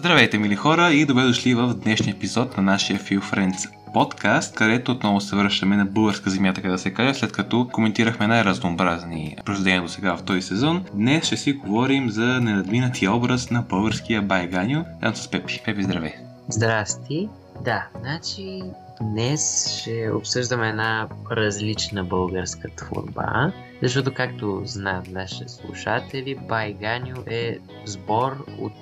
[0.00, 4.92] Здравейте, мили хора, и добре дошли в днешния епизод на нашия Feel Friends подкаст, където
[4.92, 9.82] отново се връщаме на българска земя, така да се каже, след като коментирахме най-разнообразни произведения
[9.82, 10.84] до сега в този сезон.
[10.94, 15.62] Днес ще си говорим за ненадминатия образ на българския Байганю, там с Пепи.
[15.64, 16.12] Пепи, здравей!
[16.48, 17.28] Здрасти!
[17.64, 18.62] Да, значи
[19.00, 28.46] днес ще обсъждаме една различна българска творба, защото както знаят нашите слушатели, Байганю е сбор
[28.58, 28.72] от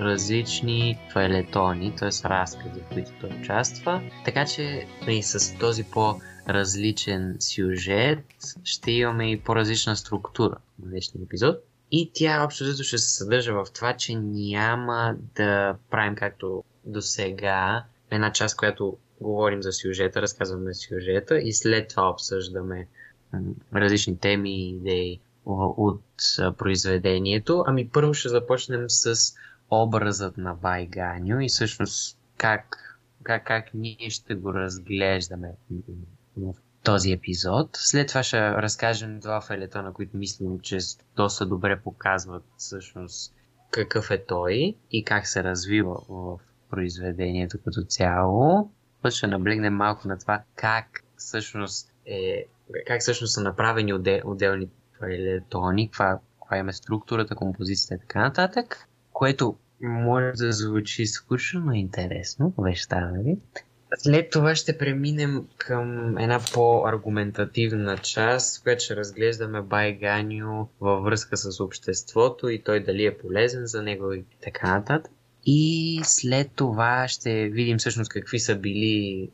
[0.00, 2.08] различни файлетони, т.е.
[2.28, 4.02] разкази, в които той участва.
[4.24, 8.24] Така че и с този по-различен сюжет
[8.64, 11.56] ще имаме и по-различна структура на днешния епизод.
[11.90, 17.02] И тя общо взето ще се съдържа в това, че няма да правим както до
[17.02, 22.88] сега една част, която говорим за сюжета, разказваме сюжета и след това обсъждаме
[23.74, 26.02] различни теми и идеи от
[26.58, 27.64] произведението.
[27.66, 29.34] Ами първо ще започнем с
[29.72, 35.52] образът на Байганю и всъщност как, как, как ние ще го разглеждаме
[36.36, 37.70] в този епизод.
[37.72, 40.78] След това ще разкажем два файлета, на които мислим, че
[41.16, 43.34] доста добре показват всъщност
[43.70, 46.38] какъв е той и как се развива в
[46.70, 48.70] произведението като цяло.
[49.02, 52.46] Път ще наблегнем малко на това как всъщност, е,
[52.86, 58.88] как всъщност са направени отдел, отделни файлетони, каква, каква има структурата, композицията и така нататък,
[59.12, 63.36] което може да звучи скучно, но интересно, обещавам ви.
[63.96, 71.36] След това ще преминем към една по-аргументативна част, в която ще разглеждаме Байганю във връзка
[71.36, 75.12] с обществото и той дали е полезен за него и така нататък.
[75.46, 79.28] И след това ще видим всъщност какви са били,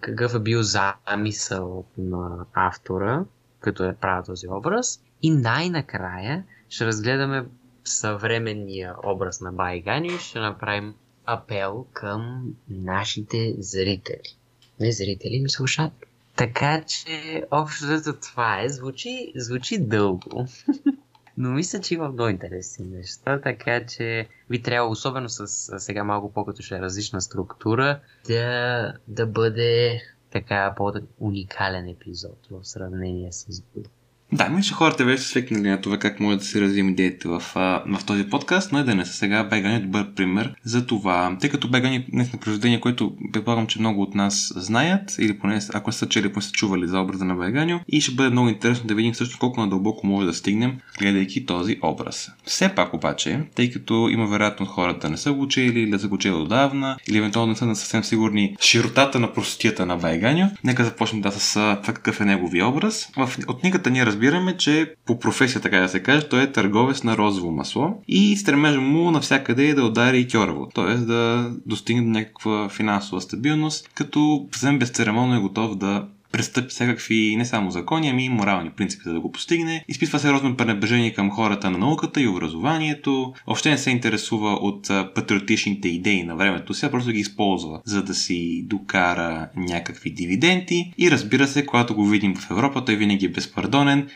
[0.00, 3.24] какъв е бил замисъл на автора,
[3.60, 5.00] като е правил този образ.
[5.22, 7.44] И най-накрая ще разгледаме
[7.84, 10.94] съвременния образ на Байгани ще направим
[11.26, 14.36] апел към нашите зрители.
[14.80, 15.92] Не зрители, ми слушат.
[16.36, 17.86] Така че, общо
[18.22, 18.68] това е.
[18.68, 20.46] Звучи, звучи дълго.
[21.36, 25.46] Но мисля, че има много интересни неща, така че ви трябва, особено с
[25.80, 33.32] сега малко по-като ще е различна структура, да, да бъде така по-уникален епизод в сравнение
[33.32, 33.92] с друг.
[34.34, 37.28] Да, мисля, че хората вече са свикнали на това как може да се развием идеите
[37.28, 37.42] в,
[37.86, 41.36] в този подкаст, но и да не са сега Бегани е добър пример за това.
[41.40, 45.60] Тъй като Бегани е на произведение, което предполагам, че много от нас знаят, или поне
[45.74, 48.86] ако са чели, поне са чували за образа на Беганю, и ще бъде много интересно
[48.86, 52.30] да видим всъщност колко надълбоко може да стигнем, гледайки този образ.
[52.44, 56.08] Все пак обаче, тъй като има вероятно хората не са го учили, или да са
[56.08, 60.84] го учили отдавна, или евентуално не са съвсем сигурни широтата на простотията на Байганю, нека
[60.84, 63.08] започнем да с това какъв е неговия образ.
[63.16, 66.52] В, от книгата ние разбираме, разбираме, че по професия, така да се каже, той е
[66.52, 70.94] търговец на розово масло и стремежа му навсякъде е да удари и кьорово, т.е.
[70.94, 77.44] да достигне до някаква финансова стабилност, като съвсем безцеремонно е готов да престъпи всякакви не
[77.44, 79.84] само закони, ами и морални принципи, за да го постигне.
[79.88, 83.34] Изписва сериозно пренебрежение към хората на науката и образованието.
[83.46, 88.02] Въобще не се интересува от патриотичните идеи на времето си, а просто ги използва, за
[88.02, 90.92] да си докара някакви дивиденти.
[90.98, 94.08] И разбира се, когато го видим в Европа, той винаги е безпардонен,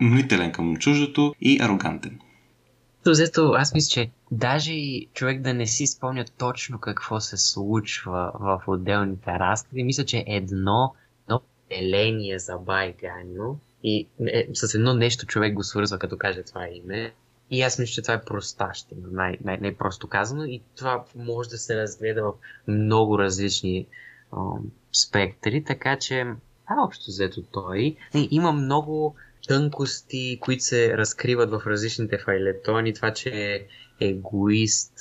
[0.00, 2.18] мнителен към чуждото и арогантен.
[3.06, 8.32] Зато аз мисля, че даже и човек да не си спомня точно какво се случва
[8.40, 10.94] в отделните разкази, мисля, че едно
[11.70, 17.12] деление за Байганю и е, с едно нещо човек го свързва, като каже това име.
[17.50, 20.44] И аз мисля, че това е простащина, най- най- най-просто казано.
[20.44, 22.32] И това може да се разгледа в
[22.68, 23.86] много различни
[24.32, 24.38] а,
[24.92, 26.20] спектри, така че
[26.66, 27.96] а, общо взето той.
[28.14, 29.14] И, има много
[29.48, 32.94] тънкости, които се разкриват в различните файлетони.
[32.94, 33.66] Това, че е
[34.00, 34.92] егоист,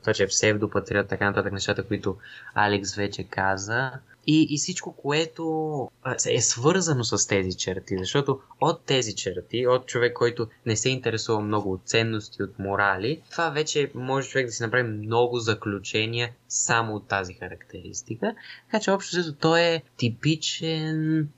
[0.00, 2.16] това, че е псевдопатриот, така нататък нещата, които
[2.54, 3.92] Алекс вече каза
[4.26, 5.90] и, и всичко, което
[6.26, 7.98] е свързано с тези черти.
[7.98, 13.22] Защото от тези черти, от човек, който не се интересува много от ценности, от морали,
[13.30, 18.34] това вече може човек да си направи много заключения само от тази характеристика.
[18.70, 21.28] Така че общо взето той е типичен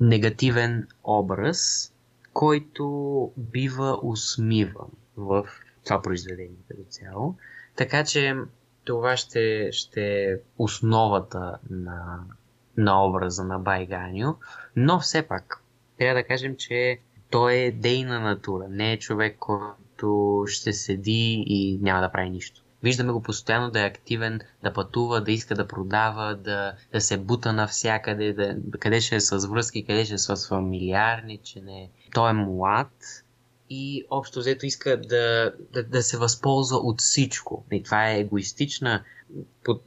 [0.00, 1.92] негативен образ,
[2.32, 5.48] който бива усмиван в
[5.84, 7.34] това произведение като цяло.
[7.76, 8.34] Така че
[8.84, 12.20] това ще, ще е основата на,
[12.76, 14.34] на образа на Байганю,
[14.76, 15.62] но все пак
[15.98, 16.98] трябва да кажем, че
[17.30, 22.62] той е дейна натура, не е човек, който ще седи и няма да прави нищо.
[22.82, 27.18] Виждаме го постоянно да е активен, да пътува, да иска да продава, да, да се
[27.18, 31.90] бута навсякъде, да, къде ще е с връзки, къде ще е с фамилиарни, че не.
[32.14, 33.21] Той е млад
[33.72, 37.64] и общо взето иска да, да, да се възползва от всичко.
[37.72, 39.04] И това е егоистична,
[39.64, 39.82] под,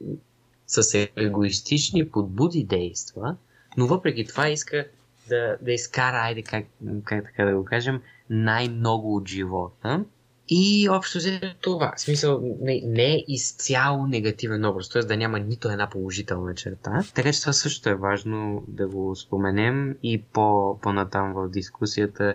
[0.66, 3.36] с егоистични подбуди действа,
[3.76, 4.86] но въпреки това иска
[5.28, 6.66] да, да изкара, айде как,
[7.04, 10.04] как така да го кажем, най-много от живота.
[10.48, 11.92] И общо взето това.
[11.96, 15.02] В смисъл, не, не е изцяло негативен образ, т.е.
[15.02, 17.04] да няма нито една положителна черта.
[17.14, 22.34] Така че това също е важно да го споменем и по, по-натам в дискусията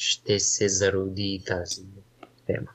[0.00, 1.82] ще се зароди тази
[2.46, 2.68] тема.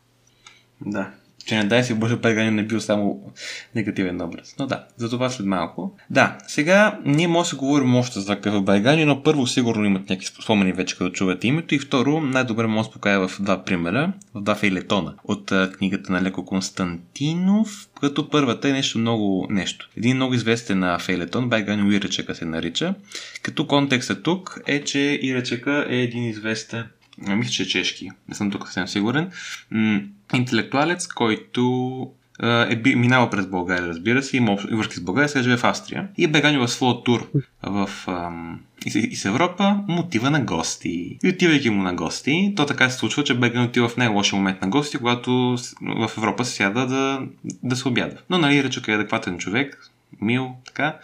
[0.82, 1.12] Да,
[1.46, 3.34] че не дай си Боже Пергани не бил само
[3.76, 4.56] негативен образ.
[4.60, 5.98] Но да, за това след малко.
[6.10, 10.44] Да, сега ние може да говорим още за какъв Байгани, но първо сигурно имат някакви
[10.44, 14.42] спомени вече, като чувате името и второ, най-добре може да покая в два примера, в
[14.42, 19.90] два фейлетона от книгата на Леко Константинов, като първата е нещо много нещо.
[19.98, 22.94] Един много известен фейлетон, Байгани Иречека се нарича,
[23.42, 26.86] като контекстът тук е, че Иречека е един известен
[27.18, 29.32] мисля, че е чешки, не съм тук съвсем сигурен,
[30.34, 32.12] интелектуалец, който
[32.44, 36.24] е минава през България, разбира се, има връзки с България, сега живее в Австрия и
[36.24, 37.30] е бегани в своя тур
[37.64, 41.18] в, ам, и, с Европа му отива на гости.
[41.24, 44.62] И отивайки му на гости, то така се случва, че Беган отива в най-лошия момент
[44.62, 47.22] на гости, когато в Европа се сяда да,
[47.64, 48.18] да се обяда.
[48.30, 49.92] Но нали, рече е адекватен човек,
[50.22, 50.98] мил, така,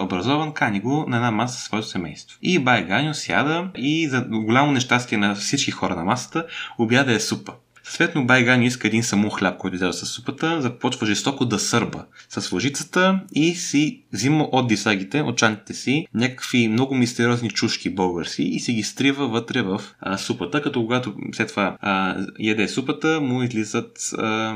[0.00, 2.38] образован, кани го на една маса със своето семейство.
[2.42, 6.46] И бай Ганю сяда и за голямо нещастие на всички хора на масата,
[6.78, 7.52] обяда е супа.
[7.84, 12.52] Съответно, Байгани иска един само хляб, който изяде с супата, започва жестоко да сърба с
[12.52, 18.60] лъжицата и си взима от дисагите, от чантите си, някакви много мистериозни чушки български и
[18.60, 23.42] си ги стрива вътре в а, супата, като когато след това а, яде супата, му
[23.42, 24.54] излизат а,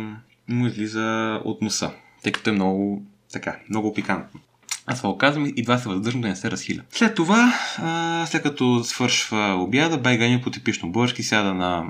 [0.48, 1.90] му излиза от носа,
[2.22, 3.02] тъй като е много
[3.32, 4.40] така, много пикантно.
[4.86, 6.82] Аз това казвам и два се въздържам да не се разхиля.
[6.90, 11.84] След това, а, след като свършва обяда, Байгани по типично български сяда на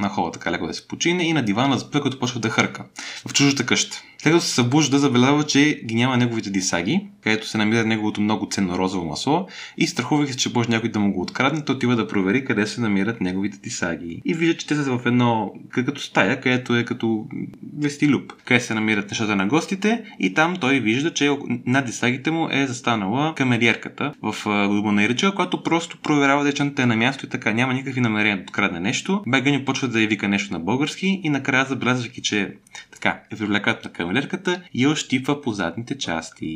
[0.00, 2.84] на хола така леко да се почине и на дивана заспива, като почва да хърка
[3.28, 4.02] в чужата къща.
[4.24, 8.48] След като се събужда, забелязва, че ги няма неговите дисаги, където се намира неговото много
[8.50, 9.46] ценно розово масло
[9.78, 12.66] и страхувайки се, че може някой да му го открадне, той отива да провери къде
[12.66, 14.22] се намират неговите дисаги.
[14.24, 17.26] И вижда, че те са в едно като стая, където е като
[17.78, 21.36] вестилюб, къде се намират нещата на гостите и там той вижда, че
[21.66, 24.36] над дисагите му е застанала камериерката в
[25.00, 28.80] Ирича, която просто проверява дечаната е на място и така няма никакви намерения да открадне
[28.80, 29.22] нещо.
[29.28, 32.54] Бегани почва да я вика нещо на български и накрая забелязвайки, че
[33.04, 36.46] така е привлекателна кавалерката и я щипва по задните части.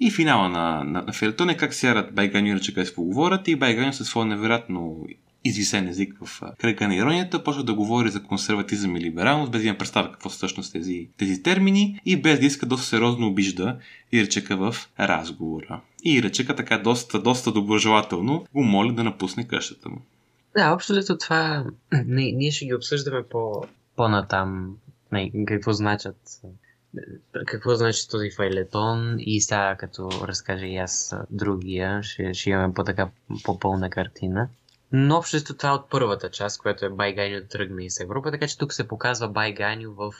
[0.00, 3.56] И финала на, на, на фелтон е как сярат Байган и Ирчека си поговорят и
[3.56, 5.06] Байган със своя невероятно
[5.44, 9.68] извисен език в кръга на иронията, почва да говори за консерватизъм и либералност, без да
[9.68, 13.76] има представа какво са всъщност тези, тези термини и без да иска доста сериозно обижда
[14.12, 15.80] Ирчека в разговора.
[16.04, 20.02] И Ирчека така доста, доста доброжелателно го моли да напусне къщата му.
[20.56, 21.64] Да, общо това
[22.06, 23.64] ние, ние ще ги обсъждаме по,
[23.96, 24.76] по-натам
[25.46, 26.16] какво значат
[27.46, 33.10] какво значи този файлетон и сега като разкажа и аз другия, ще, ще имаме по-така
[33.44, 34.48] по-пълна картина.
[34.92, 38.58] Но общото това е от първата част, която е Байганю тръгне из Европа, така че
[38.58, 40.12] тук се показва Байганю в,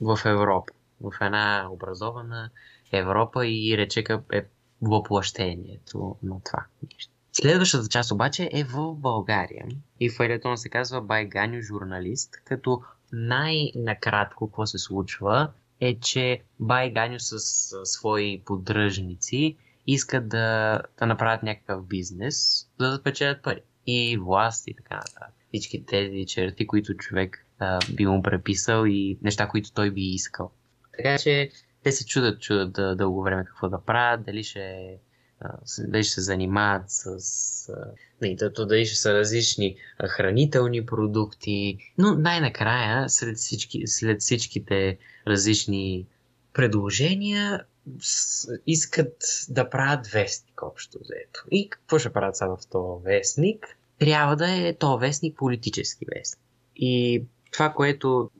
[0.00, 0.72] в Европа.
[1.00, 2.50] В една образована
[2.92, 4.44] Европа и речека е
[4.82, 7.12] въплъщението на това нещо.
[7.32, 9.66] Следващата част обаче е в България
[10.00, 12.82] и файлетон се казва Байганю журналист, като
[13.14, 19.56] най-накратко какво се случва е, че Бай Ганю с, с свои поддръжници
[19.86, 23.60] искат да, да направят някакъв бизнес, за да спечелят пари.
[23.86, 25.34] И власт и така нататък.
[25.48, 30.50] Всички тези черти, които човек а, би му преписал и неща, които той би искал.
[30.96, 31.50] Така че
[31.82, 34.98] те се чудат, чудат да, дълго време какво да правят, дали ще
[35.78, 37.72] дали ще се занимават с...
[38.54, 39.76] То, дали ще са различни
[40.08, 46.06] хранителни продукти, но най-накрая, след, всички, след всичките различни
[46.52, 47.64] предложения,
[48.66, 49.16] искат
[49.48, 51.44] да правят вестник общо взето.
[51.50, 53.76] И какво ще правят сега в този вестник?
[53.98, 56.44] Трябва да е то вестник политически вестник.
[56.76, 57.22] И
[57.52, 58.30] това, което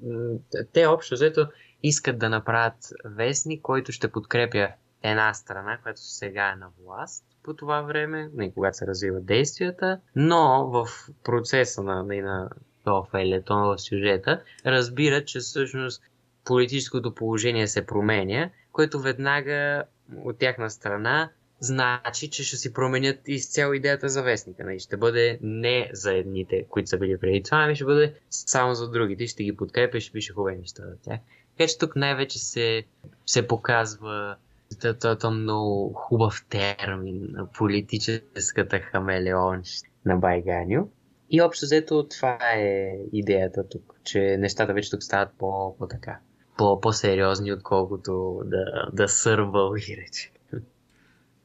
[0.73, 1.47] те общо взето
[1.83, 4.69] искат да направят вестник, който ще подкрепя
[5.05, 10.01] една страна, която сега е на власт по това време, не когато се развиват действията,
[10.17, 10.89] но в
[11.25, 12.51] процеса на, на, на
[12.85, 16.03] това фейлетон в сюжета, разбира, че всъщност
[16.45, 19.85] политическото положение се променя, което веднага
[20.17, 21.31] от тяхна страна
[21.61, 24.65] значи, че ще си променят изцяло идеята за вестника.
[24.65, 24.81] Нали?
[24.81, 28.91] Ще бъде не за едните, които са били преди това, ами ще бъде само за
[28.91, 29.27] другите.
[29.27, 31.21] Ще ги подкрепя, ще пише хубави неща за тях.
[31.59, 32.85] Така че тук най-вече се,
[33.27, 34.37] се показва
[34.81, 39.63] това е много хубав термин на политическата хамелеон
[40.05, 40.89] на Байганю.
[41.31, 46.19] И общо взето това е идеята тук, че нещата вече тук стават по, по-така,
[46.59, 50.34] по, по-сериозни, отколкото да, да сървал и рече.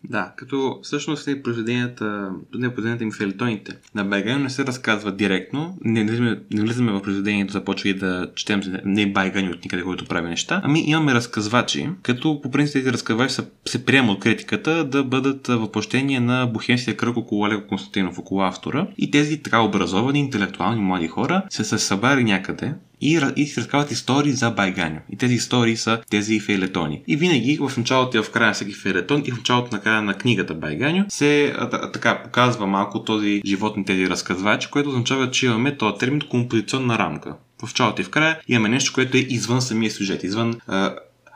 [0.03, 5.77] Да, като всъщност и произведенията, не произведенията им филитоните на Байгани не се разказва директно,
[5.81, 10.05] не, влизаме, не влизаме в произведението, започва и да четем не Байгани от никъде, който
[10.05, 14.83] прави неща, ами имаме разказвачи, като по принцип тези разказвачи са, се приема от критиката
[14.83, 18.87] да бъдат въплощение на бухемския кръг около Олег Константинов, около автора.
[18.97, 23.91] И тези така образовани, интелектуални млади хора се са събрали някъде и, и се разказват
[23.91, 24.99] истории за Байганю.
[25.11, 27.01] И тези истории са тези фейлетони.
[27.07, 30.01] И винаги в началото и в края на всеки фейлетон и в началото на края
[30.01, 35.31] на книгата Байганю се а, така показва малко този живот на тези разказвачи, което означава,
[35.31, 37.35] че имаме този термин композиционна рамка.
[37.59, 40.95] В началото и в края имаме нещо, което е извън самия сюжет, извън а,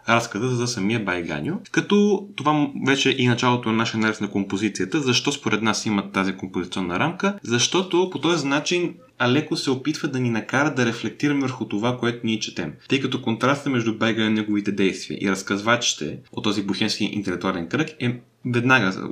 [0.09, 1.59] разказа за самия Байганю.
[1.71, 5.01] Като това вече е и началото на нашия анализ на композицията.
[5.01, 7.39] Защо според нас има тази композиционна рамка?
[7.43, 12.19] Защото по този начин Алеко се опитва да ни накара да рефлектираме върху това, което
[12.23, 12.73] ние четем.
[12.89, 17.89] Тъй като контраста между Бега и неговите действия и разказвачите от този бухенски интелектуален кръг
[17.99, 19.09] е веднага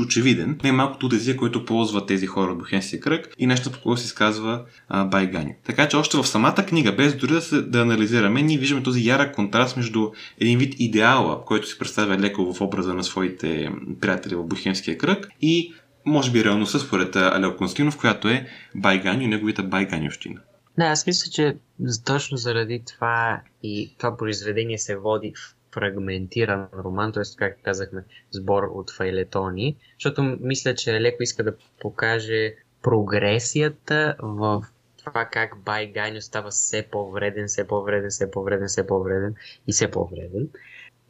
[0.00, 0.58] очевиден.
[0.62, 4.00] Не е малкото дезия, който ползва тези хора от Бухенския кръг и нещо, по което
[4.00, 5.54] се изказва Байгани.
[5.64, 9.08] Така че още в самата книга, без дори да, се, да анализираме, ние виждаме този
[9.08, 14.34] ярък контраст между един вид идеала, който се представя леко в образа на своите приятели
[14.34, 15.72] в Бухенския кръг и
[16.06, 20.40] може би реалността според Алео Константинов, която е Байгани и неговите Байганьовщина.
[20.78, 21.56] Да, аз мисля, че
[22.04, 27.22] точно заради това и това произведение се води в фрагментиран роман, т.е.
[27.36, 34.64] както казахме, сбор от файлетони, защото мисля, че леко иска да покаже прогресията в
[35.04, 39.34] това как Байганю става все по-вреден, все по-вреден, все по-вреден, все по-вреден
[39.66, 40.48] и все по-вреден.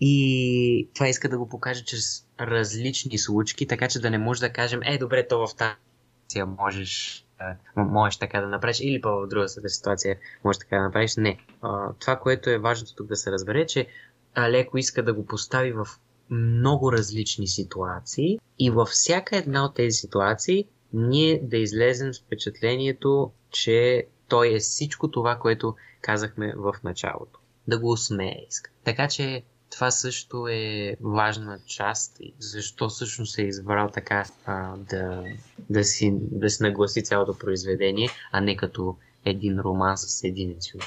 [0.01, 4.53] И това иска да го покаже чрез различни случки, така че да не може да
[4.53, 7.27] кажем, е, добре, то в тази можеш
[7.77, 11.17] можеш така да направиш, или по в друга ситуация можеш така да направиш.
[11.17, 11.39] Не.
[11.99, 13.87] Това, което е важното тук да се разбере, че
[14.37, 15.87] Алеко иска да го постави в
[16.31, 23.33] много различни ситуации и във всяка една от тези ситуации ние да излезем с впечатлението,
[23.51, 27.41] че той е всичко това, което казахме в началото.
[27.69, 27.97] Да го
[28.49, 28.71] иска.
[28.85, 35.25] Така че това също е важна част и защо всъщност е избрал така а, да,
[35.71, 40.83] да, си, да си нагласи цялото произведение, а не като един роман с един език.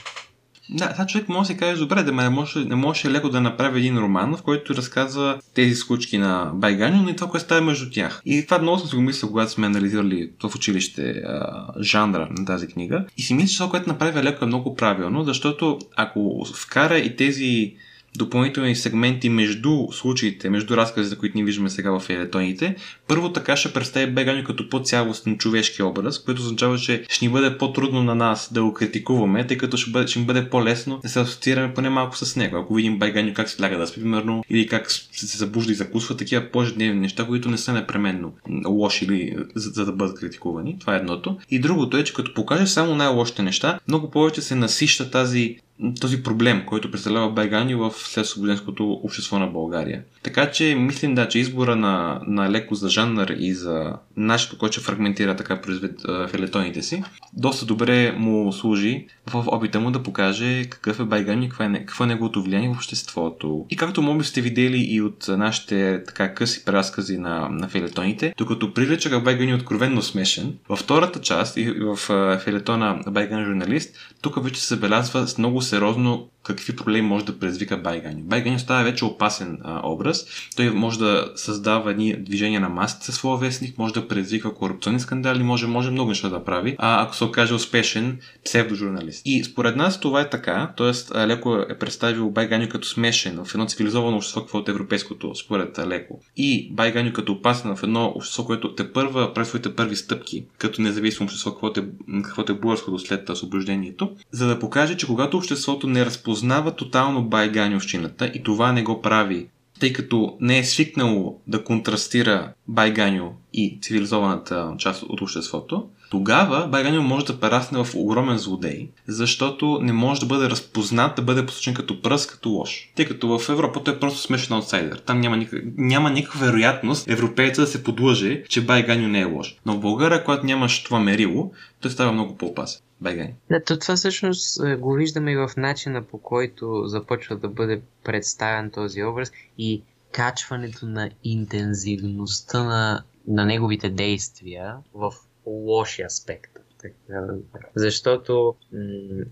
[0.69, 3.41] Да, това човек може да се каже, добре, да не може, не може леко да
[3.41, 7.61] направи един роман, в който разказва тези скучки на Байганю, но и това, което става
[7.61, 8.21] между тях.
[8.25, 12.45] И това много съм си го мислил, когато сме анализирали в училище а, жанра на
[12.45, 13.05] тази книга.
[13.17, 17.15] И си мисля, че това, което направи леко е много правилно, защото ако вкара и
[17.15, 17.73] тези
[18.17, 22.75] допълнителни сегменти между случаите, между разказите, които ни виждаме сега в елетоните,
[23.09, 27.57] първо така ще представи Беганю като по-цялостен човешки образ, което означава, че ще ни бъде
[27.57, 31.09] по-трудно на нас да го критикуваме, тъй като ще, бъде, ще ни бъде по-лесно да
[31.09, 32.57] се асоциираме поне малко с него.
[32.57, 36.17] Ако видим Беганю как се ляга да спи, примерно, или как се събужда и закусва,
[36.17, 38.33] такива по-ежедневни неща, които не са непременно
[38.67, 40.79] лоши или за, за да бъдат критикувани.
[40.79, 41.37] Това е едното.
[41.49, 45.57] И другото е, че като покаже само най-лошите неща, много повече се насища тази
[45.99, 50.03] този проблем, който представлява Байгани в след свободенското общество на България.
[50.23, 54.73] Така че мислим да, че избора на, на леко за жанър и за начинът, който
[54.73, 57.03] ще фрагментира така произвед филетоните си,
[57.33, 62.03] доста добре му служи в опита му да покаже какъв е Байгани, какво е, какво
[62.03, 63.65] е неговото влияние в обществото.
[63.69, 68.73] И както може сте видели и от нашите така къси преразкази на, на филетоните, докато
[68.73, 71.97] прилича Байгани откровенно смешен, във втората част и в
[72.43, 77.77] филетона Байгани журналист, тук вече се забелязва с много сериозно какви проблеми може да предизвика
[77.77, 78.21] Байгани.
[78.21, 80.25] Байгани става вече опасен а, образ.
[80.55, 84.99] Той може да създава едни движения на масите със своя вестник, може да предизвика корупционни
[84.99, 89.21] скандали, може, може много неща да прави, а ако се окаже успешен псевдожурналист.
[89.25, 91.27] И според нас това е така, т.е.
[91.27, 96.19] Леко е представил Байгани като смешен в едно цивилизовано общество, каквото е европейското, според Леко.
[96.37, 100.81] И Байгани като опасен в едно общество, което те първа прави своите първи стъпки, като
[100.81, 101.83] независимо общество, каквото е,
[102.23, 107.23] каквото е българското след освобождението, за да покаже, че когато обществото не разпознава познава тотално
[107.23, 109.47] байганьовщината и това не го прави,
[109.79, 117.01] тъй като не е свикнало да контрастира байганьо и цивилизованата част от обществото, тогава Байганьо
[117.01, 121.73] може да прерасне в огромен злодей, защото не може да бъде разпознат, да бъде посочен
[121.73, 122.91] като пръст, като лош.
[122.95, 124.97] Тъй като в Европа той е просто смешен аутсайдер.
[124.97, 129.55] Там няма, никак, няма никаква вероятност европейца да се подлъже, че Байганьо не е лош.
[129.65, 132.81] Но в България, когато нямаш това мерило, той става много по-опасен.
[133.01, 133.35] Байгани.
[133.49, 137.81] Да, то това всъщност е, го виждаме и в начина по който започва да бъде
[138.03, 145.13] представен този образ и качването на интензивността на, на неговите действия в
[145.45, 146.51] лоши аспект.
[146.81, 147.27] Така,
[147.75, 148.55] защото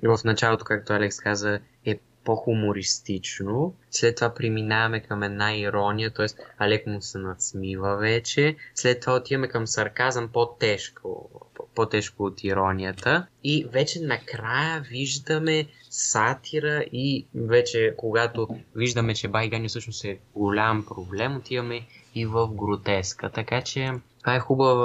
[0.04, 3.76] м- в началото, както Алекс каза, е по-хумористично.
[3.92, 6.26] След това преминаваме към една ирония, т.е.
[6.58, 8.56] Алек му се надсмива вече.
[8.76, 11.30] След това отиваме към сарказъм по-тежко,
[11.78, 13.28] по-тежко от иронията.
[13.44, 21.36] И вече накрая виждаме сатира и вече когато виждаме, че Байгани всъщност е голям проблем,
[21.36, 21.82] отиваме
[22.16, 23.30] и в гротеска.
[23.30, 24.78] Така че това е хубав,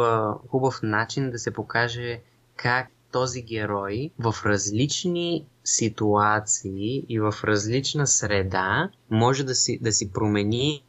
[0.50, 2.20] хубав начин да се покаже
[2.56, 10.12] как този герой в различни ситуации и в различна среда може да си, да си
[10.12, 10.84] промени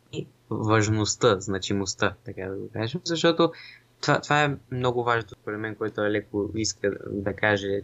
[0.49, 3.51] важността, значимостта, така да го кажем, защото
[4.03, 7.81] това, това е много важно според мен, което леко иска да каже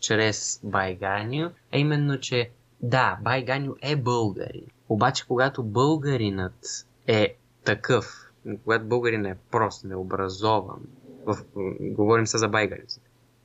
[0.00, 2.50] чрез Байганио, а именно, че
[2.82, 4.66] да, Байганио е българин.
[4.88, 8.32] Обаче, когато българинът е такъв,
[8.64, 10.80] когато българин е прост, необразован,
[11.26, 11.38] в,
[11.80, 12.86] говорим се за Байганио,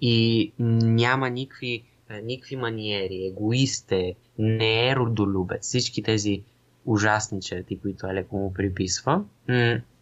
[0.01, 1.83] и няма никакви,
[2.23, 6.43] никакви маниери, егоист е, не е родолюбец, всички тези
[6.85, 9.23] ужасни черти, които Елеко му приписва,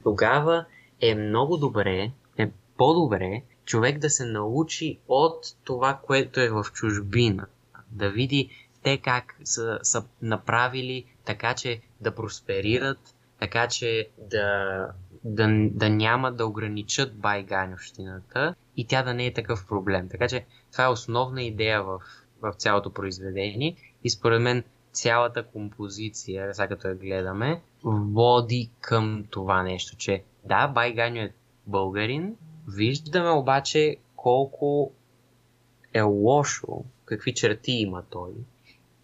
[0.03, 0.65] тогава
[1.03, 7.45] е много добре, е по-добре човек да се научи от това, което е в чужбина.
[7.91, 8.49] Да види
[8.83, 14.87] те как са, са направили така, че да просперират, така че да,
[15.23, 20.09] да, да няма да ограничат байганющината и тя да не е такъв проблем.
[20.09, 21.99] Така че това е основна идея в,
[22.41, 29.63] в цялото произведение и според мен цялата композиция, сега като я гледаме, води към това
[29.63, 31.33] нещо, че да, Байганю е
[31.67, 32.35] българин,
[32.67, 34.91] виждаме обаче колко
[35.93, 38.31] е лошо, какви черти има той.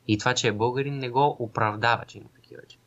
[0.08, 2.79] И това, че е българин, не го оправдава, че има такива черти.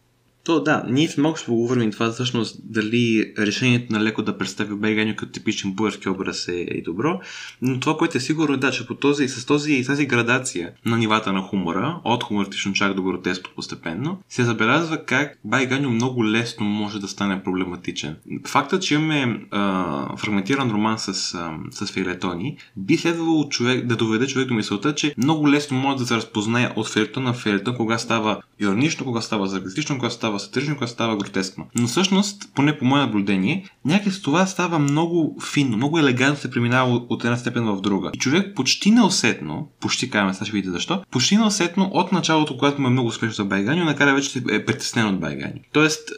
[0.45, 4.75] То да, ние в малко ще поговорим това всъщност дали решението на леко да представи
[4.75, 7.21] Байгани като типичен български образ е, е добро,
[7.63, 10.99] но това, което е сигурно е да, че по този, с този, тази градация на
[10.99, 16.67] нивата на хумора, от хумористично чак до гротеско постепенно, се забелязва как Байганю много лесно
[16.67, 18.17] може да стане проблематичен.
[18.47, 24.27] Фактът, че имаме а, фрагментиран роман с, а, с фейлетони, би следвало човек да доведе
[24.27, 27.99] човек до мисълта, че много лесно може да се разпознае от фейлетон на фейлетон, кога
[27.99, 31.67] става иронично, кога става саркастично, кога става сатирично, кога става гротескно.
[31.75, 37.01] Но всъщност, поне по мое наблюдение, някакси това става много финно, много елегантно се преминава
[37.09, 38.11] от една степен в друга.
[38.15, 42.81] И човек почти неусетно, почти казваме, сега ще видите защо, почти неусетно от началото, когато
[42.81, 45.61] му е много успешно за Байгани, накрая вече е притеснен от Байгани.
[45.73, 46.11] Тоест,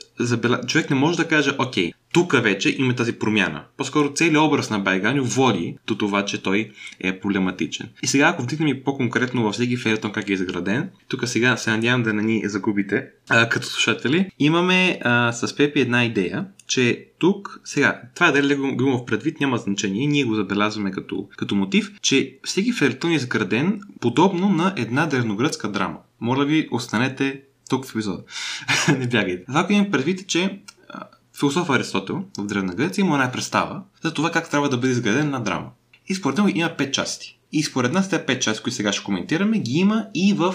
[0.67, 3.65] човек не може да каже, окей, тук вече има тази промяна.
[3.77, 7.89] По-скоро целият образ на Байганю води до това, че той е проблематичен.
[8.03, 11.71] И сега, ако вдигнем и по-конкретно във всеки фейлетон как е изграден, тук сега се
[11.71, 17.07] надявам да не ни загубите а, като слушатели, имаме а, с Пепи една идея, че
[17.19, 20.91] тук, сега, това е дали го, го има в предвид, няма значение, ние го забелязваме
[20.91, 25.99] като, като мотив, че всеки фейлетон е изграден подобно на една древногръцка драма.
[26.21, 28.23] Моля ви, останете тук в епизода.
[28.99, 29.45] не бягайте.
[29.45, 30.61] Това, имам предвид, че
[31.39, 35.25] философ Аристотел в Древна Греция има една представа за това как трябва да бъде изградена
[35.25, 35.71] една драма.
[36.09, 37.39] И според него има пет части.
[37.53, 40.55] И според нас тези пет части, които сега ще коментираме, ги има и в,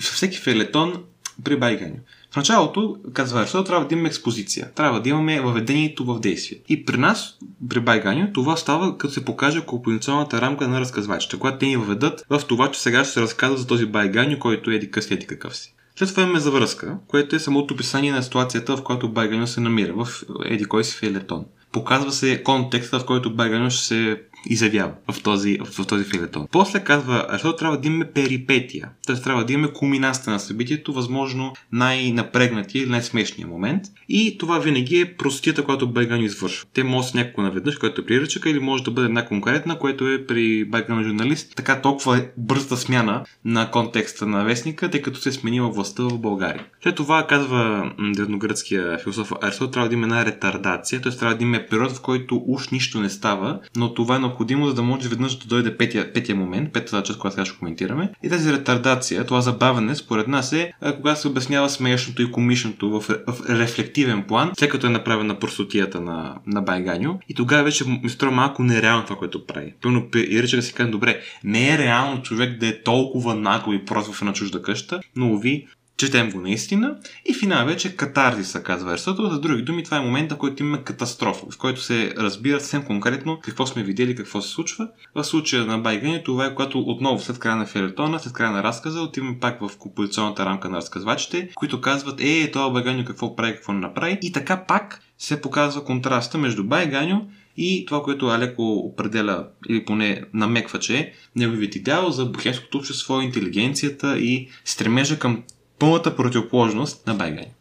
[0.00, 1.02] всеки фелетон
[1.44, 1.96] при Байганю.
[2.30, 4.70] В началото, казва Аристотел, трябва да имаме експозиция.
[4.74, 6.58] Трябва да имаме въведението в действие.
[6.68, 11.58] И при нас, при Байганю, това става като се покаже композиционната рамка на разказвачите, когато
[11.58, 14.74] те ни въведат в това, че сега ще се разказва за този Байганю, който е
[14.74, 15.74] еди къси, еди какъв си.
[15.98, 19.92] След това имаме завръзка, което е самото описание на ситуацията, в която Байганю се намира,
[19.92, 21.44] в еди кой си филетон.
[21.72, 26.46] Показва се контекста, в който Байганю ще се изявява в този, в този филетон.
[26.52, 28.88] После казва, защото трябва да имаме перипетия.
[29.06, 29.16] Т.е.
[29.16, 33.82] трябва да имаме кулминацията на събитието, възможно най-напрегнатия или най-смешния момент.
[34.08, 36.66] И това винаги е простията, която Байган извършва.
[36.74, 40.26] Те може някакво наведнъж, което е приръчъка, или може да бъде една конкретна, което е
[40.26, 41.56] при Байган журналист.
[41.56, 46.02] Така толкова е бърза смяна на контекста на вестника, тъй като се е сменила властта
[46.02, 46.66] в България.
[46.82, 51.12] След това казва древногръцкия философ Арсо, трябва да има една ретардация, т.е.
[51.12, 54.74] трябва да има период, в който уж нищо не става, но това е необходимо, за
[54.74, 58.10] да може веднъж да дойде петия, петия момент, петата част, която сега ще коментираме.
[58.22, 63.00] И тази ретардация, това забавене, според нас е, когато се обяснява смешното и комичното в,
[63.28, 67.18] в рефлективен план, след като е направена простотията на, на Байганю.
[67.28, 69.74] И тогава вече ми струва малко нереално това, което прави.
[69.82, 73.72] Пълно и рече да си кажем, добре, не е реално човек да е толкова нагло
[73.72, 75.66] и прост в една чужда къща, но ви
[75.98, 79.30] четем го наистина и финал вече катарзиса, казва Аристотел.
[79.30, 82.84] За други думи, това е момента, в който имаме катастрофа, в който се разбира съвсем
[82.84, 84.88] конкретно какво сме видели, какво се случва.
[85.14, 88.62] В случая на Байгани това е когато отново след края на фелетона, след края на
[88.62, 93.54] разказа, отиваме пак в композиционната рамка на разказвачите, които казват, е, това Байгани какво прави,
[93.54, 94.18] какво не направи.
[94.22, 97.20] И така пак се показва контраста между Байганю
[97.56, 103.20] и това, което Алеко определя или поне намеква, че е неговият идеал за бухемското общество,
[103.20, 105.42] интелигенцията и стремежа към
[105.78, 107.54] пълната противоположност на Байгани.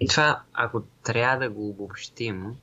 [0.00, 2.56] И това, ако трябва да го обобщим,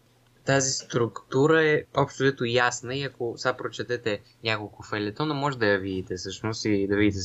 [0.46, 5.80] тази структура е общо взето ясна и ако сега прочетете няколко файлетона, може да я
[5.80, 7.20] видите всъщност и да видите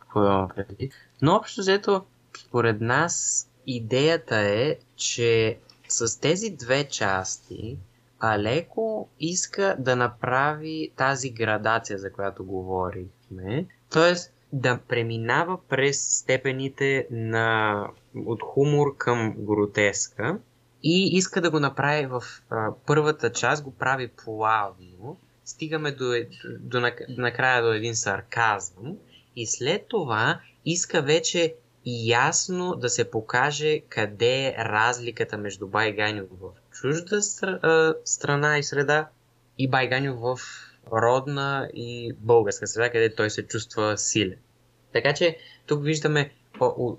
[0.00, 0.90] какво преди.
[1.22, 2.04] Но общо взето,
[2.38, 7.78] според нас, идеята е, че с тези две части
[8.20, 13.66] Алеко иска да направи тази градация, за която говорихме.
[13.90, 17.86] Тоест, да преминава през степените на
[18.26, 20.38] от хумор към гротеска.
[20.82, 26.12] И иска да го направи в а, първата част, го прави плавно, стигаме до,
[26.60, 28.96] до, до накрая до един сарказъм.
[29.36, 31.54] И след това иска вече
[32.04, 37.22] ясно да се покаже къде е разликата между Байганю в чужда
[38.04, 39.08] страна и среда
[39.58, 40.38] и Байганю в
[40.92, 44.38] родна и българска среда, където той се чувства силен.
[44.92, 46.32] Така че тук виждаме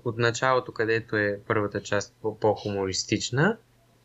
[0.04, 3.56] от началото, където е първата част по-хумористична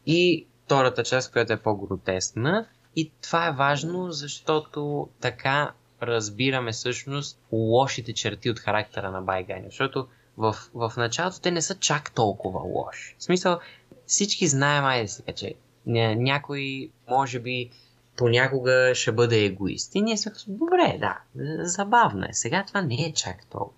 [0.06, 2.68] и втората част, която е по-гротесна.
[2.96, 5.72] И това е важно, защото така
[6.02, 9.66] разбираме всъщност лошите черти от характера на Байгани.
[9.66, 13.16] Защото в, в началото те не са чак толкова лоши.
[13.20, 13.60] В смисъл,
[14.06, 15.54] всички знаем, айде сега, че
[16.16, 17.70] някой може би
[18.18, 19.96] понякога ще бъде егоист.
[19.96, 21.18] И ние сме добре, да,
[21.66, 22.34] забавно е.
[22.34, 23.74] Сега това не е чак толкова.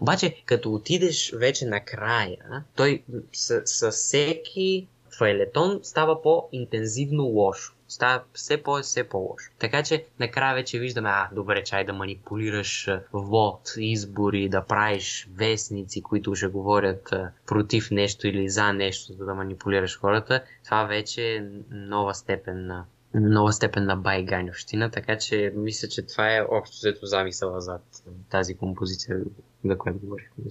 [0.00, 3.02] Обаче, като отидеш вече накрая, той
[3.32, 7.74] със всеки файлетон става по-интензивно лошо.
[7.88, 9.50] Става все по- все по-лошо.
[9.58, 16.02] Така че накрая вече виждаме, а, добре, чай да манипулираш вод, избори, да правиш вестници,
[16.02, 17.14] които ще говорят
[17.46, 20.42] против нещо или за нещо, за да манипулираш хората.
[20.64, 26.36] Това вече е нова степен на нова степен на байганьовщина, така че мисля, че това
[26.36, 27.82] е общо взето замисъла зад
[28.30, 29.16] тази композиция,
[29.64, 30.44] за която говорихме.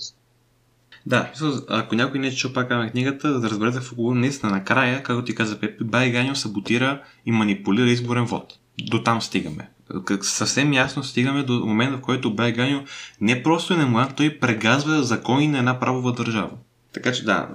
[1.06, 1.32] Да,
[1.68, 5.26] ако някой не е чул пак на книгата, да разберете в около наистина накрая, както
[5.26, 8.54] ти каза Пепи, Байганьо саботира и манипулира изборен вод.
[8.84, 9.70] До там стигаме.
[10.22, 12.84] Съвсем ясно стигаме до момента, в който Байганьо
[13.22, 16.52] не просто е немлад, той прегазва закони на една правова държава.
[16.98, 17.50] Така че да,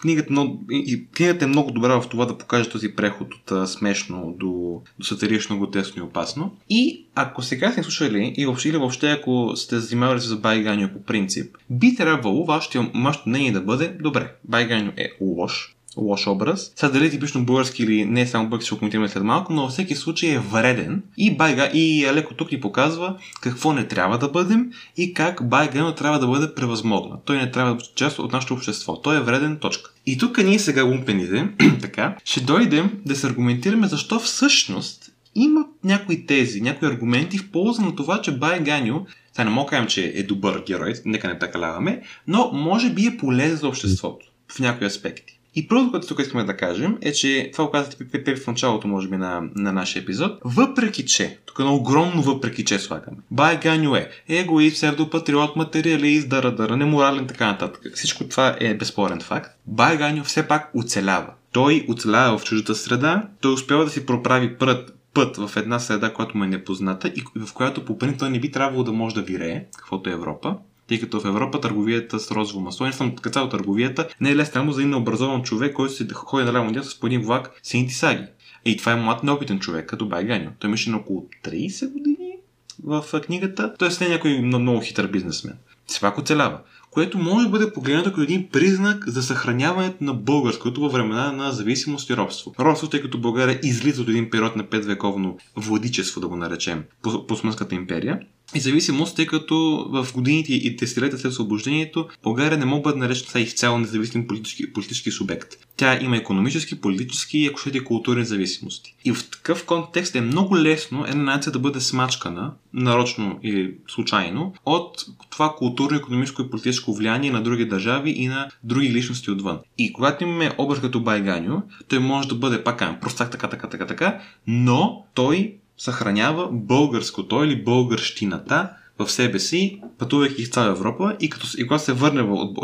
[0.00, 3.66] книгата, много, и, книгата е много добра в това да покаже този преход от а,
[3.66, 6.56] смешно до, до сатирично, готесно и опасно.
[6.70, 11.02] И ако сега сте слушали и въобще, или въобще ако сте занимавали с Байганьо по
[11.02, 16.72] принцип, би трябвало вашето, вашето мнение да бъде добре, Байганьо е лош, лош образ.
[16.76, 19.94] Сега дали типично български или не само български ще коментираме след малко, но във всеки
[19.94, 24.70] случай е вреден и, байга, и леко тук ни показва какво не трябва да бъдем
[24.96, 27.20] и как Байгано трябва да бъде превъзмогнат.
[27.24, 29.00] Той не трябва да бъде част от нашето общество.
[29.00, 29.90] Той е вреден точка.
[30.06, 31.48] И тук ние сега лумпените,
[31.80, 37.82] така, ще дойдем да се аргументираме защо всъщност има някои тези, някои аргументи в полза
[37.82, 41.28] на това, че Бай Ганю, сега не мога да кажем, че е добър герой, нека
[41.28, 45.37] не прекаляваме, но може би е полезен за обществото в някои аспекти.
[45.58, 49.08] И първото, което тук искаме да кажем, е, че това го казахте в началото, може
[49.08, 50.38] би, на, на нашия епизод.
[50.44, 53.16] Въпреки, че, тук е на огромно въпреки, че слагаме.
[53.30, 57.92] Бай Ганю е егоист, псевдопатриот, материалист, дара, дара, неморален, така нататък.
[57.94, 59.50] Всичко това е безспорен факт.
[59.66, 61.32] Бай Ганю все пак оцелява.
[61.52, 66.12] Той оцелява в чуждата среда, той успява да си проправи път, път в една среда,
[66.12, 69.22] която му е непозната и в която по принцип не би трябвало да може да
[69.22, 70.56] вирее, каквото е Европа
[70.88, 74.72] тъй като в Европа търговията с розово масло, не само цяло търговията, не е лесно
[74.72, 78.24] за един необразован човек, който се ходи на ляво с по един влак сините саги.
[78.64, 80.50] И това е млад неопитен човек, като Байганю.
[80.58, 82.36] Той имаше на около 30 години
[82.84, 83.74] в книгата.
[83.78, 85.54] Той не е някой много хитър бизнесмен.
[85.86, 90.80] Все пак оцелява което може да бъде погледнато като един признак за съхраняването на българското
[90.80, 92.54] във времена на зависимост и робство.
[92.60, 96.84] Робство, тъй като България излиза от един период на петвековно владичество, да го наречем,
[97.28, 98.20] по, Смънската империя.
[98.54, 102.98] И зависимост, тъй като в годините и десетилетия след освобождението България не може да бъде
[102.98, 105.54] наречена изцяло независим политически, политически субект.
[105.76, 108.94] Тя има економически, политически и ако щете културни зависимости.
[109.04, 114.54] И в такъв контекст е много лесно една нация да бъде смачкана, нарочно или случайно,
[114.66, 119.58] от това културно, економическо и политическо влияние на други държави и на други личности отвън.
[119.78, 123.86] И когато имаме образ като Байганю, той може да бъде пак простак така, така, така,
[123.86, 131.30] така, но той съхранява българското или българщината в себе си, пътувайки в цяла Европа и,
[131.30, 132.54] като, и когато се върне в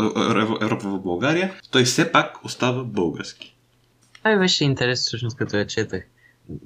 [0.61, 3.57] Европа в България, той все пак остава български.
[4.19, 6.05] Това беше интересно, всъщност, като я четах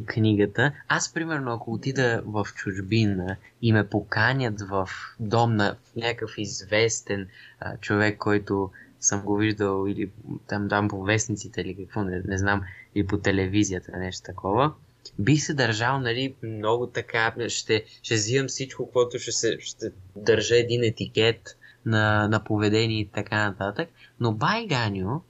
[0.06, 0.72] книгата.
[0.88, 4.88] Аз, примерно, ако отида в чужбина и ме поканят в
[5.20, 7.28] дом на някакъв известен
[7.60, 10.10] а, човек, който съм го виждал или
[10.46, 12.62] там, там по вестниците или какво, не, не знам,
[12.94, 14.72] или по телевизията, нещо такова,
[15.18, 20.56] бих се държал, нали, много така, ще, ще взимам всичко, което ще, се, ще държа
[20.56, 23.88] един етикет на, на поведение и така нататък,
[24.20, 25.20] но Байганю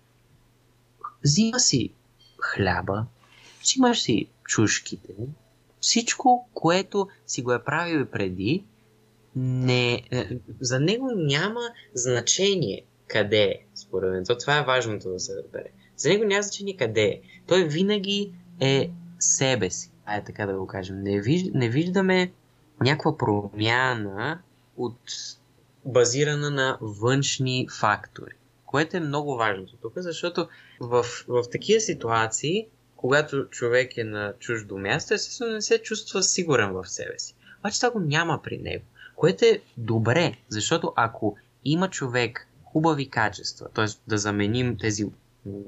[1.24, 1.92] взима си
[2.40, 3.06] хляба,
[3.62, 5.12] взимаш си чушките,
[5.80, 8.64] всичко, което си го е правил преди,
[9.36, 10.28] не, е,
[10.60, 11.60] за него няма
[11.94, 14.24] значение къде е, според мен.
[14.24, 15.68] То, това е важното да се разбере.
[15.96, 17.20] За него няма значение къде е.
[17.46, 19.90] Той винаги е себе си.
[20.06, 21.02] Ай, така да го кажем.
[21.02, 22.32] Не, виж, не виждаме
[22.80, 24.40] някаква промяна
[24.76, 24.98] от
[25.84, 28.32] базирана на външни фактори.
[28.66, 30.48] Което е много важното тук, защото
[30.80, 36.72] в, в такива ситуации, когато човек е на чуждо място, естествено не се чувства сигурен
[36.72, 37.34] в себе си.
[37.58, 38.84] Обаче това го няма при него.
[39.16, 43.86] Което е добре, защото ако има човек хубави качества, т.е.
[44.06, 45.04] да заменим тези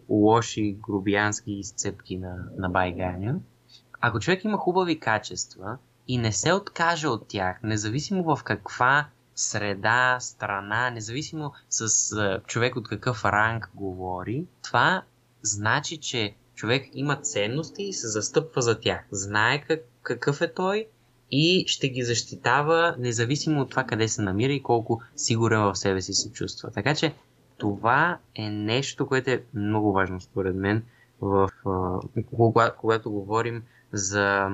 [0.09, 3.35] лоши грубиянски изцепки на, на Байганя,
[4.01, 10.17] ако човек има хубави качества и не се откаже от тях, независимо в каква среда,
[10.21, 15.03] страна, независимо с а, човек от какъв ранг говори, това
[15.43, 19.01] значи, че човек има ценности и се застъпва за тях.
[19.11, 20.87] Знае как, какъв е той
[21.31, 26.01] и ще ги защитава независимо от това къде се намира и колко сигурен в себе
[26.01, 26.71] си се чувства.
[26.71, 27.15] Така че
[27.61, 30.83] това е нещо, което е много важно според мен,
[31.21, 31.51] в,
[32.37, 34.49] когато, когато говорим за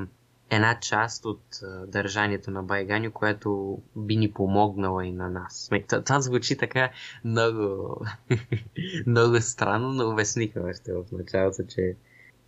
[0.50, 1.42] една част от
[1.86, 5.70] държанието на Байганю, което би ни помогнала и на нас.
[5.88, 6.90] Това, това звучи така
[7.24, 8.06] много,
[9.06, 11.96] много странно, но обясниха още в началото, че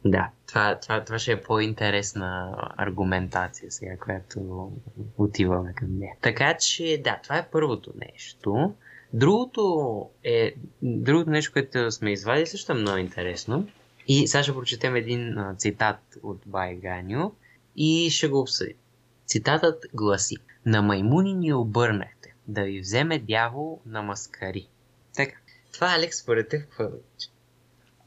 [0.05, 4.71] да, това, това, това ще е по-интересна аргументация сега, която
[5.19, 6.15] отиваме към нея.
[6.21, 8.75] Така че, да, това е първото нещо.
[9.13, 13.69] Другото е, другото нещо, което сме извадили, също е много интересно.
[14.09, 17.33] И сега ще прочетем един а, цитат от Байганю
[17.77, 18.77] и ще го обсъдим.
[19.27, 24.69] Цитатът гласи На маймуни ни обърнахте, да ви вземе дявол на маскари.
[25.15, 25.37] Така,
[25.73, 26.85] това Алекс, според теб, какво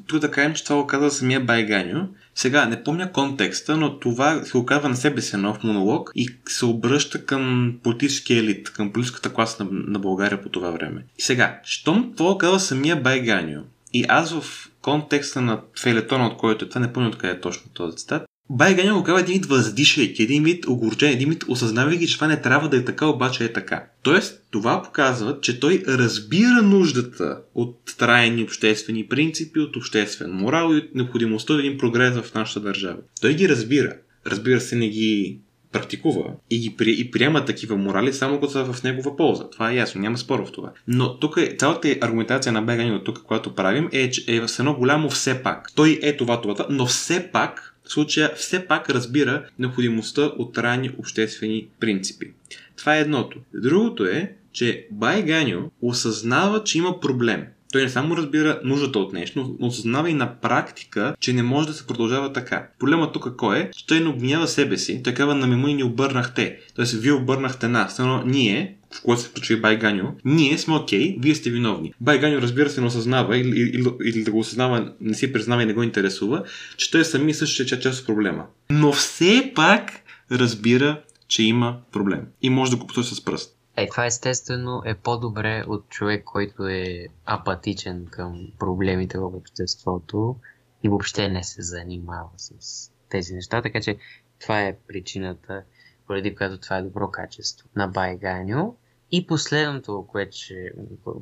[0.07, 2.07] тук да кажем, че това го казва самия Байганю.
[2.35, 6.65] Сега, не помня контекста, но това се оказва на себе си нов монолог и се
[6.65, 11.05] обръща към политическия елит, към политическата класа на, на България по това време.
[11.17, 13.61] И сега, щом това казва самия Байганю
[13.93, 17.71] и аз в контекста на фелетона, от който е това, не помня откъде е точно
[17.73, 22.15] този цитат, Байганя го казва един вид въздишайки, един вид огорчен, един вид осъзнавайки, че
[22.15, 23.83] това не трябва да е така, обаче е така.
[24.03, 30.77] Тоест, това показва, че той разбира нуждата от трайни обществени принципи, от обществен морал и
[30.77, 32.97] от необходимостта от един прогрес в нашата държава.
[33.21, 33.93] Той ги разбира.
[34.25, 35.39] Разбира се, не ги
[35.71, 39.49] практикува и, ги при, и приема такива морали само като са в негова полза.
[39.49, 40.71] Това е ясно, няма спор в това.
[40.87, 44.59] Но тук е, цялата аргументация на Бегани от тук, която правим, е, че е с
[44.59, 45.71] едно голямо все пак.
[45.75, 51.67] Той е това, това, но все пак случая все пак разбира необходимостта от ранни обществени
[51.79, 52.31] принципи.
[52.75, 53.37] Това е едното.
[53.53, 57.45] Другото е, че Байганю осъзнава, че има проблем.
[57.71, 61.67] Той не само разбира нуждата от нещо, но осъзнава и на практика, че не може
[61.67, 62.67] да се продължава така.
[62.79, 63.71] Проблема тук кой е?
[63.71, 65.03] Че той не обвинява себе си.
[65.03, 66.59] Той казва на мимуни ни обърнахте.
[66.75, 67.99] Тоест, вие обърнахте нас.
[67.99, 71.93] Но ние, в което се включва и Байганю, ние сме окей, okay, вие сте виновни.
[72.01, 75.65] Байганю, разбира се, не осъзнава или, или, или да го осъзнава, не си признава и
[75.65, 76.43] не го интересува,
[76.77, 78.45] че той сами също е част от проблема.
[78.69, 79.91] Но все пак
[80.31, 83.60] разбира, че има проблем и може да го посочи с пръст.
[83.75, 90.35] Е, това естествено е по-добре от човек, който е апатичен към проблемите в обществото
[90.83, 93.61] и въобще не се занимава с тези неща.
[93.61, 93.97] Така че
[94.39, 95.63] това е причината,
[96.07, 98.75] поради която това е добро качество на Байганю.
[99.11, 100.71] И последното, което ще,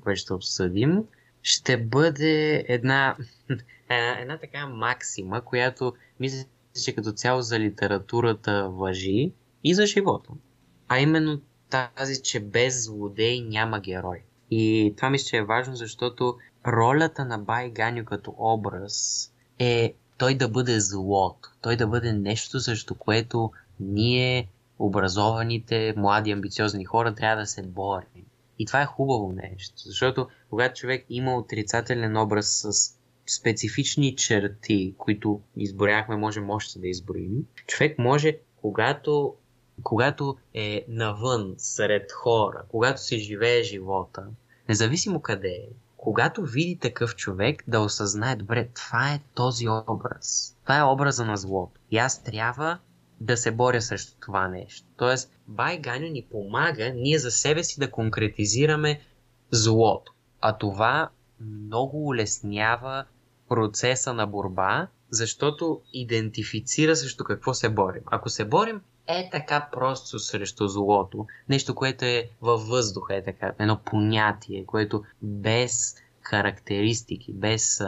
[0.03, 1.03] което ще обсъдим,
[1.41, 3.17] ще бъде една,
[3.89, 6.45] една, една така максима, която мисля,
[6.83, 9.33] че като цяло за литературата въжи
[9.63, 10.29] и за живота.
[10.87, 14.21] А именно тази, че без злодей няма герой.
[14.51, 19.29] И това мисля, че е важно, защото ролята на Бай Ганю като образ
[19.59, 26.85] е той да бъде злото, той да бъде нещо, срещу което ние, образованите, млади, амбициозни
[26.85, 28.25] хора, трябва да се борим.
[28.59, 35.41] И това е хубаво нещо, защото когато човек има отрицателен образ с специфични черти, които
[35.57, 39.35] изборяхме, можем още да изброим, човек може, когато
[39.83, 44.23] когато е навън, сред хора, когато се живее живота,
[44.69, 50.57] независимо къде е, когато види такъв човек, да осъзнае, добре, това е този образ.
[50.63, 51.79] Това е образа на злото.
[51.91, 52.79] И аз трябва
[53.21, 54.87] да се боря срещу това нещо.
[54.97, 59.01] Тоест, Бай Ганю ни помага ние за себе си да конкретизираме
[59.51, 60.13] злото.
[60.41, 63.05] А това много улеснява
[63.49, 68.01] процеса на борба, защото идентифицира срещу какво се борим.
[68.05, 73.51] Ако се борим е така просто срещу злото, нещо, което е във въздуха, е така,
[73.59, 77.81] едно понятие, което без характеристики, без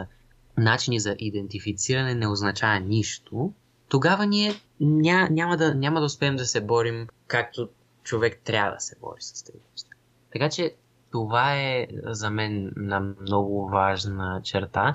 [0.58, 3.52] начини за идентифициране не означава нищо,
[3.88, 7.68] тогава ние ня, няма, да, няма да успеем да се борим както
[8.02, 9.90] човек трябва да се бори с тези неща.
[10.32, 10.74] Така че
[11.12, 14.94] това е за мен на много важна черта.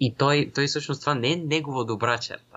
[0.00, 2.47] И той, той всъщност това не е негова добра черта,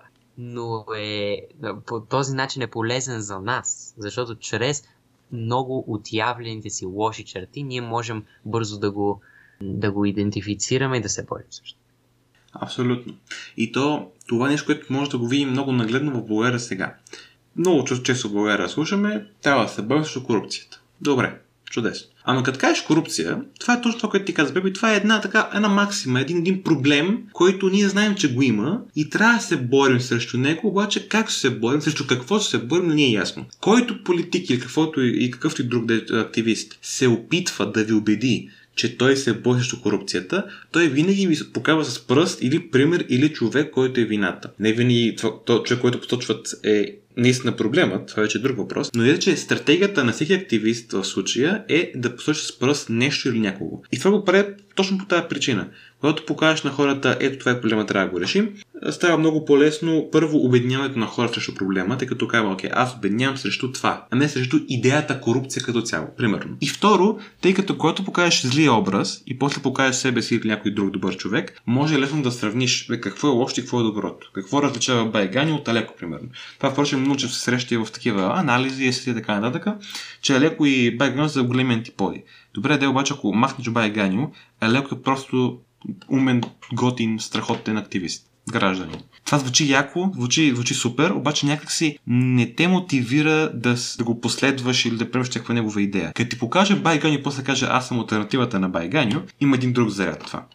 [0.41, 1.38] но е,
[1.86, 4.84] по този начин е полезен за нас, защото чрез
[5.32, 9.21] много отявлените си лоши черти ние можем бързо да го,
[9.62, 11.80] да го идентифицираме и да се борим също.
[12.54, 13.13] Абсолютно.
[13.58, 16.95] И то, това нещо, което може да го видим много нагледно в България сега.
[17.56, 20.82] Много често в България слушаме, трябва да се борим срещу корупцията.
[21.01, 21.39] Добре,
[21.72, 22.08] чудесно.
[22.24, 24.74] Ама като кажеш корупция, това е точно това, което ти каза, Беби.
[24.74, 28.82] Това е една, така, една максима, един, един проблем, който ние знаем, че го има
[28.96, 32.58] и трябва да се борим срещу него, обаче как се борим, срещу какво ще се
[32.58, 33.46] борим, не е ясно.
[33.62, 38.98] Който политик или каквото и какъвто и друг активист се опитва да ви убеди, че
[38.98, 43.72] той се бори срещу корупцията, той винаги ви показва с пръст или пример или човек,
[43.72, 44.50] който е вината.
[44.60, 49.19] Не винаги то, човек, който посочват е наистина проблемът, това е друг въпрос, но е,
[49.19, 53.82] че стратегията на всеки активист в случая е да посочи с пръст нещо или някого.
[53.91, 55.67] И това го прави точно по тази причина.
[56.02, 58.50] Когато покажеш на хората, ето това е проблема, трябва да го решим,
[58.92, 63.38] става много по-лесно първо обедняването на хората срещу проблема, тъй като казва, окей, аз обеднявам
[63.38, 66.58] срещу това, а не срещу идеята корупция като цяло, примерно.
[66.62, 70.72] И второ, тъй като когато покажеш злия образ и после покажеш себе си или някой
[70.72, 74.32] друг добър човек, може лесно да сравниш бе, какво е лошо и какво е доброто.
[74.34, 76.30] Какво различава Байгани от Алеко, примерно.
[76.58, 79.76] Това, впрочем, че се среща и в такива анализи и така нататък,
[80.22, 82.24] че Алеко и Байгани са големи антиподи.
[82.54, 84.28] Добре, да обаче, ако махнеш Байганио,
[84.62, 85.60] Алеко е просто
[86.10, 86.41] умен,
[86.74, 89.00] готин, страхотен активист, гражданин.
[89.26, 94.86] Това звучи яко, звучи, звучи супер, обаче някакси не те мотивира да, да го последваш
[94.86, 96.12] или да приемеш някаква негова идея.
[96.13, 100.24] Като ти покаже Байганю после каже аз съм альтернативата на Байганю, има един друг заряд
[100.26, 100.46] това.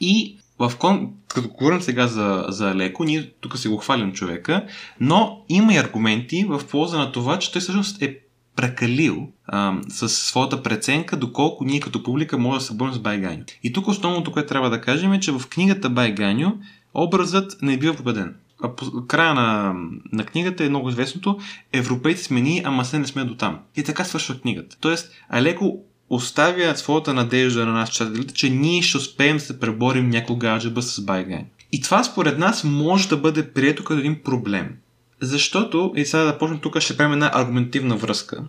[0.00, 1.10] И в кон...
[1.28, 4.66] като говорим сега за, за Леко, ние тук си го хвалим човека,
[5.00, 8.18] но има и аргументи в полза на това, че той всъщност е
[8.56, 13.44] прекалил а, с своята преценка, доколко ние като публика може да се борим с Байганю.
[13.62, 16.52] И тук основното, което трябва да кажем е, че в книгата Байганю
[16.94, 18.34] образът не бива победен.
[18.62, 19.74] А по края на,
[20.12, 21.38] на книгата е много известното
[21.72, 23.58] Европейци смени, ама се не сме до там.
[23.76, 24.76] И така свършва книгата.
[24.80, 25.78] Тоест, Алеко
[26.10, 30.82] оставя своята надежда на нас читателите, че ние ще успеем да се преборим някога аджаба
[30.82, 31.44] с Байгань.
[31.72, 34.76] И това според нас може да бъде прието като един проблем.
[35.20, 38.44] Защото, и сега да почнем тук, ще правим една аргументивна връзка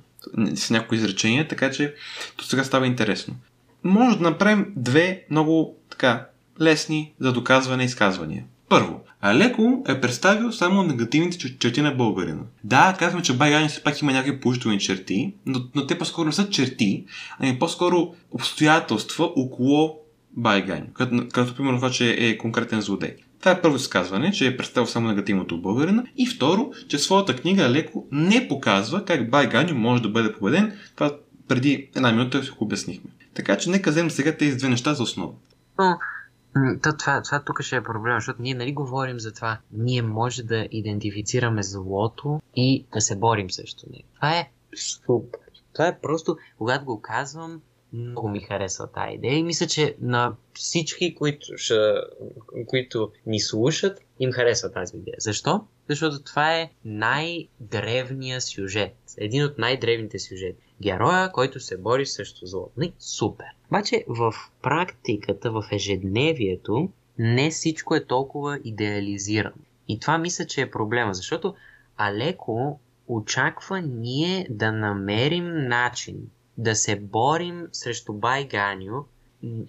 [0.56, 1.96] с някои изречения, така че
[2.38, 3.36] то сега става интересно.
[3.84, 6.26] Може да направим две много така
[6.62, 8.44] лесни за доказване изказвания.
[8.70, 12.42] Първо, Алеко е представил само негативните черти на българина.
[12.64, 16.34] Да, казваме, че Байгани все пак има някакви положителни черти, но, но те по-скоро не
[16.34, 17.06] са черти,
[17.40, 20.00] ами по-скоро обстоятелства около
[20.38, 23.16] Байгани, като, като примерно това, че е конкретен злодей.
[23.40, 26.04] Това е първо изказване, че е представил само негативното от българина.
[26.18, 30.80] И второ, че своята книга леко не показва как Байгани може да бъде победен.
[30.96, 33.12] Това преди една минута си го обяснихме.
[33.34, 35.34] Така че нека вземем сега тези две неща за основа.
[36.84, 39.58] То, това, това тук ще е проблем, защото ние нали говорим за това.
[39.72, 44.08] Ние може да идентифицираме злото и да се борим срещу него.
[44.16, 45.40] Това е супер.
[45.74, 47.62] Това е просто, когато го казвам,
[47.94, 51.76] много ми харесва тази идея и мисля, че на всички, които, ще,
[52.68, 55.16] които ни слушат, им харесва тази идея.
[55.20, 55.62] Защо?
[55.90, 58.96] Защото това е най-древният сюжет.
[59.18, 60.62] Един от най-древните сюжети.
[60.82, 62.72] Героя, който се бори срещу злото.
[62.78, 63.48] Не, супер.
[63.68, 69.56] Обаче в практиката, в ежедневието, не всичко е толкова идеализирано.
[69.88, 71.56] И това мисля, че е проблема, защото
[71.98, 79.06] Алеко очаква ние да намерим начин да се борим срещу Байганю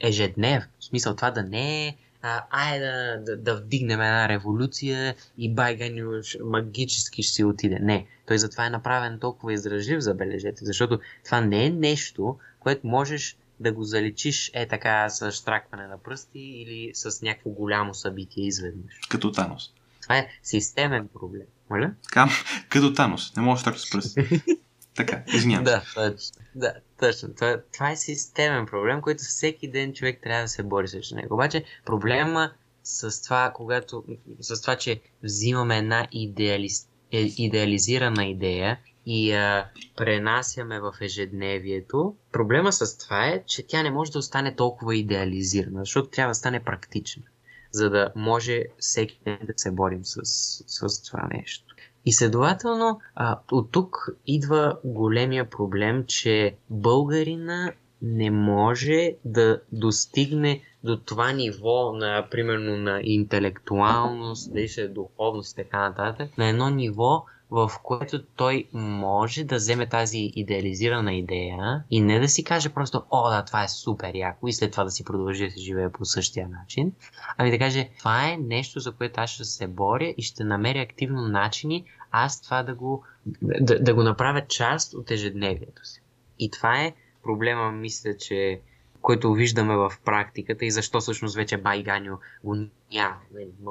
[0.00, 0.66] ежедневно.
[0.80, 5.54] В смисъл това да не е а, айде да, да, да вдигнем една революция и
[5.54, 7.78] Байганю магически ще си отиде.
[7.78, 8.06] Не.
[8.26, 13.72] Той затова е направен толкова издръжлив, забележете, защото това не е нещо, което можеш да
[13.72, 19.00] го заличиш е така с штракване на пръсти или с някакво голямо събитие изведнъж.
[19.08, 19.72] Като Танос.
[20.02, 21.46] Това е системен проблем.
[21.70, 21.94] Моля?
[22.02, 22.28] Така,
[22.68, 23.36] като Танос.
[23.36, 24.20] Не може да с пръсти.
[24.98, 26.42] така, извинявам Да, точно.
[26.54, 27.34] Да, точно.
[27.34, 31.34] Това, това е системен проблем, който всеки ден човек трябва да се бори срещу него.
[31.34, 34.04] Обаче проблема с това, когато,
[34.40, 42.16] с това, че взимаме една идеалист, е, идеализирана идея и я пренасяме в ежедневието.
[42.32, 46.34] Проблема с това е, че тя не може да остане толкова идеализирана, защото трябва да
[46.34, 47.22] стане практична,
[47.70, 50.20] за да може всеки ден да се борим с,
[50.66, 51.67] с това нещо.
[52.06, 57.72] И следователно, а, от тук идва големия проблем, че българина
[58.02, 65.56] не може да достигне до това ниво на, примерно, на интелектуалност, да ще духовност и
[65.56, 72.00] така нататък, на едно ниво, в което той може да вземе тази идеализирана идея и
[72.00, 74.90] не да си каже просто, о, да, това е супер яко и след това да
[74.90, 76.92] си продължи да се живее по същия начин,
[77.36, 80.80] ами да каже, това е нещо, за което аз ще се боря и ще намеря
[80.80, 83.04] активно начини аз това да го,
[83.42, 86.02] да, да го направя част от ежедневието си.
[86.38, 88.60] И това е проблема, мисля, че
[89.08, 92.56] който виждаме в практиката и защо всъщност вече Байганю го
[92.92, 93.16] няма.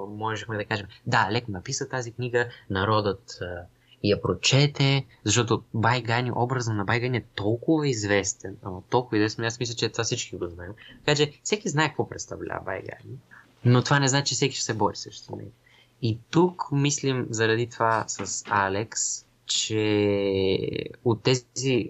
[0.09, 3.39] Можехме да кажем, да, леко написа тази книга, народът
[4.03, 8.57] я прочете, защото Байганю, образът на Байганю е толкова известен,
[8.89, 10.71] толкова известен, аз мисля, че това всички го знаем.
[11.05, 13.17] Така че всеки знае какво представлява Байганю,
[13.65, 15.51] но това не значи, че всеки ще се бори срещу него.
[16.01, 20.69] И тук мислим заради това с Алекс, че
[21.05, 21.89] от тези,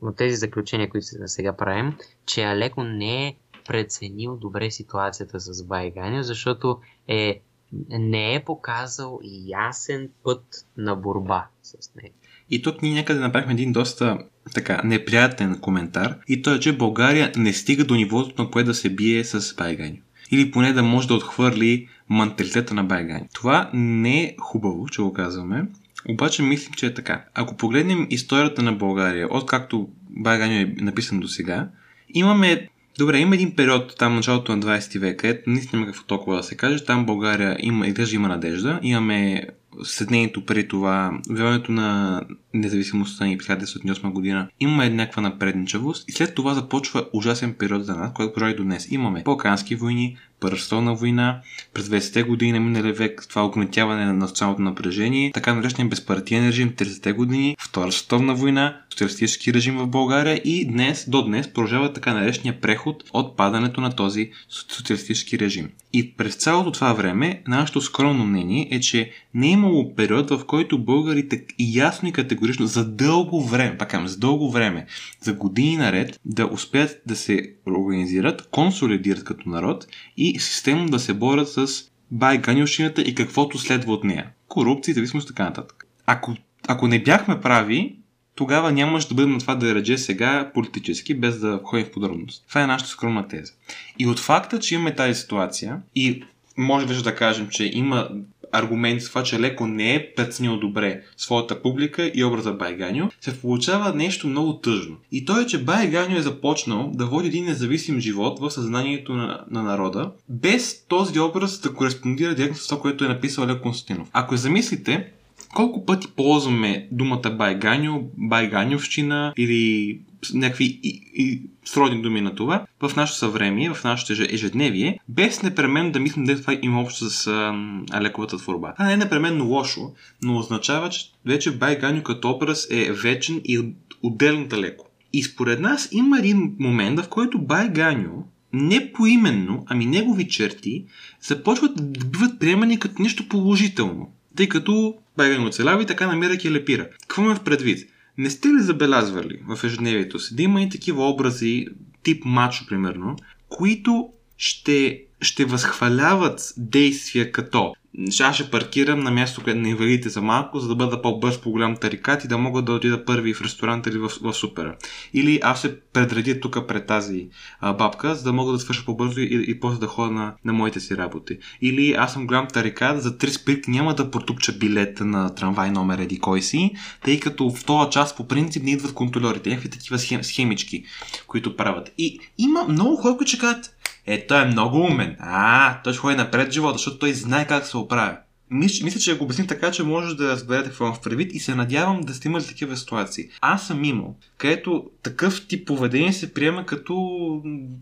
[0.00, 3.34] от тези заключения, които сега правим, че Алеко не е
[3.66, 7.40] преценил добре ситуацията с Байгани, защото е,
[7.88, 12.12] не е показал ясен път на борба с нея.
[12.50, 14.18] И тук ние някъде направихме един доста
[14.54, 18.74] така неприятен коментар и то е, че България не стига до нивото, на което да
[18.74, 20.02] се бие с Байгани.
[20.30, 23.28] Или поне да може да отхвърли менталитета на Байгани.
[23.34, 25.66] Това не е хубаво, че го казваме,
[26.08, 27.24] обаче мислим, че е така.
[27.34, 31.68] Ако погледнем историята на България, откакто Байгани е написан до сега,
[32.14, 36.36] имаме Добре, има един период там началото на 20 век, където наистина има какво толкова
[36.36, 36.84] да се каже.
[36.84, 38.80] Там България има, изглежда има надежда.
[38.82, 39.46] Имаме
[39.84, 42.20] съединението преди това, обявяването на
[42.54, 48.12] независимостта ни 1908 година, имаме някаква напредничавост и след това започва ужасен период за нас,
[48.14, 48.88] който продължава до днес.
[48.90, 51.40] Имаме Балкански войни, Първа война,
[51.74, 56.70] през 20-те години на миналия век това огнетяване на националното напрежение, така наречен безпартиен режим
[56.70, 62.14] 30-те години, Втора световна война, социалистически режим в България и днес, до днес продължава така
[62.14, 65.70] наречения преход от падането на този социалистически режим.
[65.92, 70.44] И през цялото това време, нашето скромно мнение е, че не е имало период, в
[70.46, 74.86] който българите ясно и категорично за дълго време, пак за дълго време,
[75.20, 79.86] за години наред, да успеят да се организират, консолидират като народ
[80.16, 81.66] и системно да се борят с
[82.10, 84.30] байганилщината и каквото следва от нея.
[84.48, 85.86] Корупция, зависимост и така нататък.
[86.06, 86.34] Ако,
[86.68, 87.96] ако не бяхме прави,
[88.34, 92.44] тогава нямаше да бъдем на това да реже сега политически, без да ходим в подробност.
[92.48, 93.52] Това е нашата скромна теза.
[93.98, 96.22] И от факта, че имаме тази ситуация и
[96.56, 98.08] може вече да кажем, че има
[98.52, 103.40] аргументи с това, че Леко не е преценил добре своята публика и образа Байганю, се
[103.40, 104.96] получава нещо много тъжно.
[105.12, 109.44] И то е, че Байганю е започнал да води един независим живот в съзнанието на,
[109.50, 114.08] на народа, без този образ да кореспондира директно с това, което е написал Леко Константинов.
[114.12, 115.06] Ако замислите,
[115.54, 119.98] колко пъти ползваме думата байганю, байганювщина или
[120.34, 125.92] някакви и, и сродни думи на това в нашето съвремие, в нашето ежедневие, без непременно
[125.92, 128.72] да мислим дали това има общо с а, лековата творба.
[128.72, 129.92] Това не е непременно лошо,
[130.22, 133.60] но означава, че вече байганю като образ е вечен и
[134.02, 134.86] отделен далеко.
[135.12, 140.84] И според нас има един момент, в който байганю не поименно, ами негови черти
[141.22, 146.88] започват да биват приемани като нещо положително тъй като Байган оцелява и така намирайки лепира.
[147.00, 147.90] Какво ме в предвид?
[148.20, 151.66] Не сте ли забелязвали в ежедневието си да има и такива образи,
[152.02, 153.16] тип мачо, примерно,
[153.48, 157.74] които ще, ще възхваляват действия като
[158.20, 161.76] аз ще паркирам на място, не инвалидите за малко, за да бъда по-бърз по голям
[161.76, 164.76] тарикат и да мога да отида първи в ресторант или в, в супера.
[165.14, 167.28] Или аз се предредя тук пред тази
[167.60, 170.52] а, бабка, за да мога да свърша по-бързо и, и после да ходя на, на
[170.52, 171.38] моите си работи.
[171.62, 175.98] Или аз съм голям тарикат, за три спирки няма да протупча билета на трамвай номер
[175.98, 176.70] еди кой си,
[177.04, 179.48] тъй като в този час по принцип не идват контролерите.
[179.48, 180.84] Някакви такива схем, схемички,
[181.26, 181.92] които правят.
[181.98, 183.74] И има много хора, които кажат,
[184.14, 185.16] е, той е много умен.
[185.18, 188.16] А, той ще ходи напред живота, защото той знае как се оправя.
[188.50, 191.54] Мисля, мисля, че го обясним така, че може да разберете какво в предвид и се
[191.54, 193.28] надявам да сте имали такива ситуации.
[193.40, 196.94] Аз съм имал, където такъв тип поведение се приема като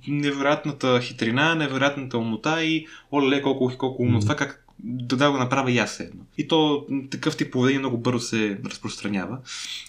[0.09, 4.21] невероятната хитрина, невероятната умота и оле, колко, колко умно.
[4.21, 6.23] Това как да, да го направя и аз едно.
[6.39, 9.39] И то такъв тип поведение много бързо се разпространява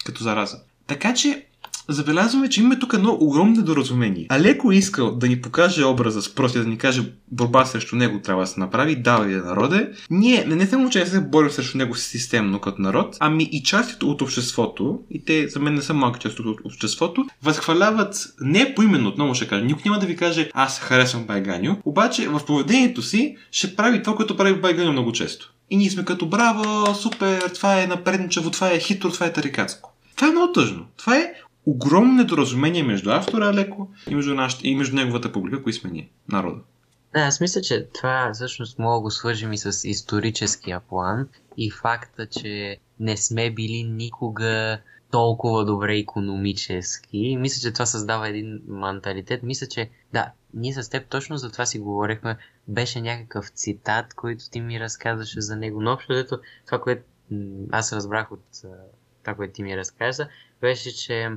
[0.04, 0.60] като зараза.
[0.86, 1.46] Така че
[1.92, 4.26] забелязваме, че имаме тук едно огромно недоразумение.
[4.28, 8.42] Алеко искал да ни покаже образа с просто да ни каже борба срещу него трябва
[8.42, 9.90] да се направи, дава я народе.
[10.10, 14.04] Ние не, само, че не се борим срещу него системно като народ, ами и частите
[14.04, 19.08] от обществото, и те за мен не са малки част от обществото, възхваляват не поименно,
[19.08, 23.36] отново ще кажа, никой няма да ви каже аз харесвам Байганю, обаче в поведението си
[23.50, 25.52] ще прави това, което прави Байганю много често.
[25.70, 29.92] И ние сме като браво, супер, това е напредничаво, това е хитро, това е тарикатско.
[30.16, 30.86] Това е много тъжно.
[30.96, 31.32] Това е
[31.70, 36.10] огромно недоразумение между автора Леко и между, нашата, и между неговата публика, кои сме ние,
[36.28, 36.60] народа.
[37.14, 41.70] Да, аз мисля, че това всъщност мога да го свържим и с историческия план и
[41.70, 47.36] факта, че не сме били никога толкова добре економически.
[47.40, 49.42] Мисля, че това създава един менталитет.
[49.42, 52.36] Мисля, че да, ние с теб точно за това си говорихме.
[52.68, 55.80] Беше някакъв цитат, който ти ми разказваше за него.
[55.80, 57.02] Но общо дето това, което
[57.72, 58.44] аз разбрах от
[59.22, 60.28] това, което ти ми разказа,
[60.60, 61.30] беше, че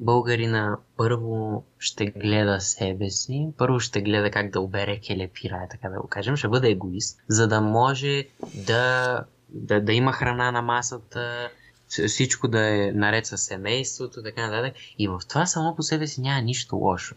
[0.00, 6.00] българина първо ще гледа себе си, първо ще гледа как да обере келепира, така да
[6.00, 8.24] го кажем, ще бъде егоист, за да може
[8.54, 11.50] да, да, да има храна на масата,
[11.88, 14.74] всичко да е наред с семейството, така нататък.
[14.98, 17.14] И в това само по себе си няма нищо лошо.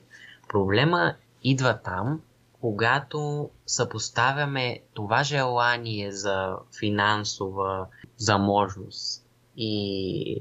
[0.49, 2.21] Проблема идва там,
[2.61, 7.85] когато съпоставяме това желание за финансова
[8.17, 9.25] заможност
[9.57, 10.37] и,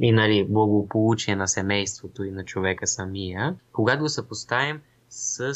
[0.00, 5.54] и нали, благополучие на семейството и на човека самия, когато го съпоставим с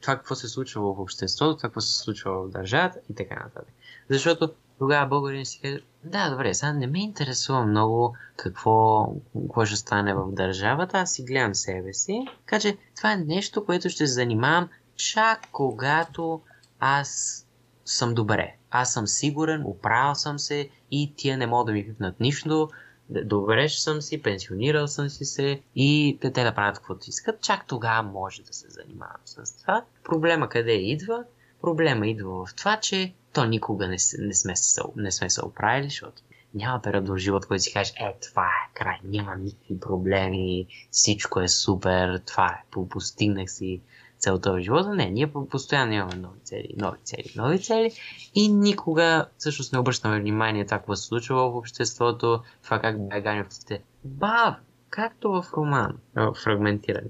[0.00, 3.74] това какво се случва в обществото, това какво се случва в държавата и така нататък.
[4.10, 9.08] Защото тогава българин си каже, да, добре, сега не ме интересува много какво,
[9.42, 12.26] какво ще стане в държавата, аз си гледам себе си.
[12.46, 16.40] Така че това е нещо, което ще се занимавам чак когато
[16.80, 17.40] аз
[17.84, 18.54] съм добре.
[18.70, 22.70] Аз съм сигурен, оправил съм се и тия не могат да ми пипнат нищо.
[23.08, 27.40] Добре съм си, пенсионирал съм си се и те, те да правят каквото искат.
[27.40, 29.84] Чак тогава може да се занимавам с това.
[30.04, 31.24] Проблема къде идва?
[31.60, 35.84] Проблема идва в това, че то никога не, не, сме, се, не сме се оправили,
[35.84, 36.22] защото
[36.54, 41.40] няма период в живота, който си кажеш, е, това е край, няма никакви проблеми, всичко
[41.40, 43.80] е супер, това е, постигнах си
[44.18, 44.94] целта в живота.
[44.94, 47.90] Не, ние постоянно имаме нови цели, нови цели, нови цели
[48.34, 53.82] и никога всъщност не обръщаме внимание това, какво се случва в обществото, това как беганевците
[54.04, 54.56] бавно,
[54.90, 55.98] както в роман,
[56.44, 57.08] фрагментиране.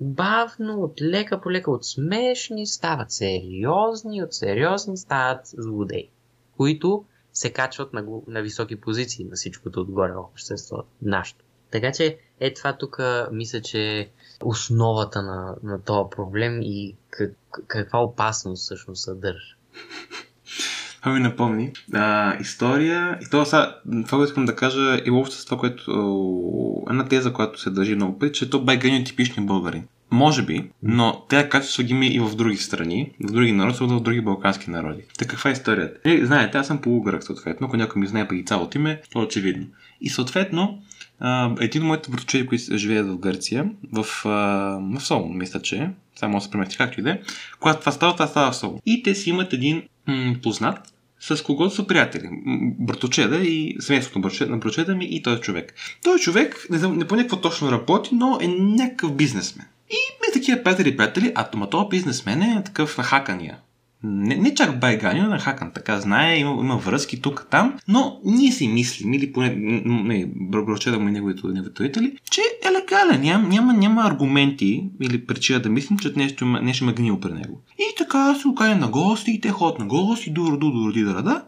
[0.00, 6.08] Бавно, от лека по лека, от смешни стават сериозни, от сериозни стават злодеи,
[6.56, 7.04] които
[7.34, 11.44] се качват на, на високи позиции на всичкото отгоре в обществото, нашето.
[11.70, 12.98] Така че е това тук
[13.32, 14.10] мисля, че
[14.42, 17.32] основата на, на този проблем и как,
[17.66, 19.56] каква опасност всъщност съдържа.
[21.00, 21.72] Това ми напомни.
[21.94, 23.18] А, история.
[23.22, 26.84] И това, са, това, което искам да кажа, е общо с това, което.
[26.90, 29.82] Една теза, която се държи много пъти, че то байгани е типични българи.
[30.14, 34.00] Може би, но тези качества ги има и в други страни, в други народи, в
[34.00, 35.02] други балкански народи.
[35.18, 36.10] Така каква е историята?
[36.10, 39.24] Е, знаете, аз съм полугърък, съответно, ако някой ми знае преди цялото име, то е
[39.24, 39.66] очевидно.
[40.00, 40.78] И съответно,
[41.60, 46.50] един от моите братовчети, които живеят в Гърция, в, в Солун, мисля, че само се
[46.50, 47.20] премести както и да е,
[47.60, 48.80] когато това става, това става в Солун.
[48.86, 52.28] И те си имат един м- познат, с когото са приятели.
[52.78, 55.74] Братовчеда и семейството на братовчеда ми и този човек.
[56.02, 59.66] Той човек, не знам, не по какво точно работи, но е някакъв бизнесмен.
[59.90, 63.56] И ми такива приятели, приятели, а този бизнесмен е такъв хакания.
[64.06, 65.70] Не, не чак байганин, на Хакан.
[65.74, 70.26] Така знае, има, има връзки тук, там, но ние си мислим, или поне не,
[70.90, 75.68] да му и неговите, родители, че е легален, няма, няма, няма аргументи или причина да
[75.68, 77.62] мислим, че нещо, нещо има гнил при него.
[77.78, 81.22] И така се окаже на гости, и те ходят на гости, дур, дур, дур, дур,
[81.22, 81.42] да,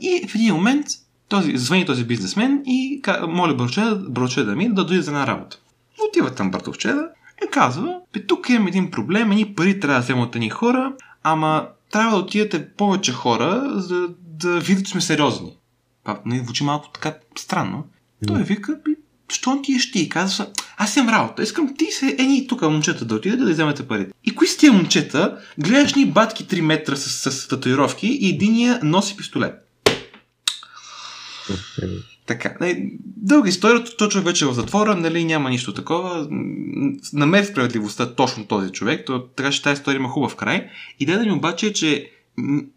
[0.00, 0.86] и в един момент
[1.28, 5.58] този, звъни този бизнесмен и моля братовчеда ми да дойде за една работа.
[6.08, 7.08] Отива там братовчеда
[7.44, 12.10] и казва, тук имам един проблем, едни пари трябва да вземат ни хора, ама трябва
[12.10, 15.56] да отидете повече хора, за да видят, че сме сериозни.
[16.04, 17.84] Това не звучи малко така странно.
[18.26, 18.96] Той вика, би,
[19.28, 20.08] що ти ще ти?
[20.08, 24.12] Казва, аз имам работа, искам ти се, ени тук момчета да отидете да вземете парите.
[24.24, 25.38] И кои са тия момчета?
[25.58, 29.54] Гледаш ни батки 3 метра с, с татуировки и единия носи пистолет.
[32.28, 32.54] Така,
[33.16, 36.28] дълга история, то човек вече е в затвора, нали, няма нищо такова.
[37.12, 40.68] Намери справедливостта точно този човек, то, така че тази история има хубав край.
[41.00, 42.10] Идеята ми обаче е, че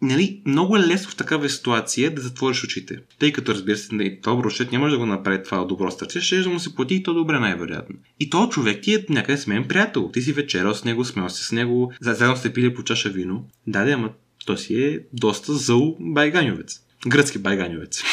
[0.02, 2.98] нали, много е лесно в такава ситуация да затвориш очите.
[3.20, 6.42] Тъй като разбира се, нали, добро ще няма да го направи това добро старче, ще
[6.42, 7.96] да му се плати и то добре най-вероятно.
[8.20, 10.10] И то човек ти е някъде с мен приятел.
[10.14, 13.46] Ти си вечерал с него, смел си с него, заедно сте пили по чаша вино.
[13.68, 14.10] Да, да, ама
[14.46, 16.82] той си е доста зъл байганювец.
[17.08, 18.04] Гръцки байганювец.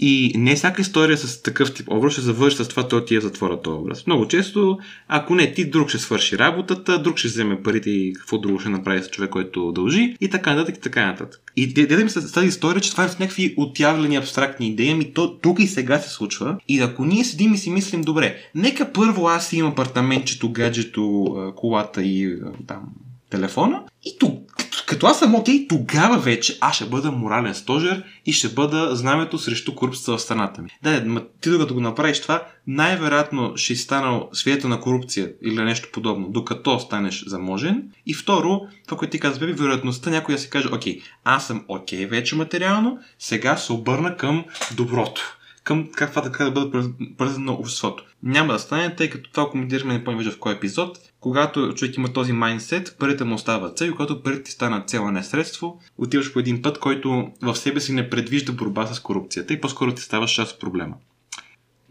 [0.00, 3.20] И не всяка история с такъв тип образ ще завърши с това, той ти е
[3.20, 4.06] затвора този образ.
[4.06, 4.78] Много често,
[5.08, 8.68] ако не ти, друг ще свърши работата, друг ще вземе парите и какво друго ще
[8.68, 11.40] направи с човек, който дължи и така нататък и така нататък.
[11.56, 15.12] И да ми с тази история, че това е с някакви отявлени абстрактни идеи, ми
[15.14, 16.56] то тук и сега се случва.
[16.68, 22.02] И ако ние седим и си мислим, добре, нека първо аз имам апартаментчето, гаджето, колата
[22.02, 22.36] и
[22.66, 22.82] там
[23.30, 24.52] телефона и тук
[24.88, 29.38] като аз съм окей, тогава вече аз ще бъда морален стожер и ще бъда знамето
[29.38, 30.70] срещу корупцията в страната ми.
[30.82, 35.88] Да, ти докато го направиш това, най-вероятно ще си станал свидетел на корупция или нещо
[35.92, 37.82] подобно, докато станеш заможен.
[38.06, 41.64] И второ, това, което ти казваш, бе, вероятността някой да си каже, окей, аз съм
[41.68, 44.44] окей вече материално, сега се обърна към
[44.76, 48.04] доброто към как това така да бъде полезно на обществото.
[48.22, 50.98] Няма да стане, тъй като това коментираме не помня в кой епизод.
[51.28, 55.06] Когато човек има този майндсет, парите му остават цел и когато парите ти станат цел,
[55.06, 59.00] а не средство, отиваш по един път, който в себе си не предвижда борба с
[59.00, 60.96] корупцията и по-скоро ти ставаш част от проблема.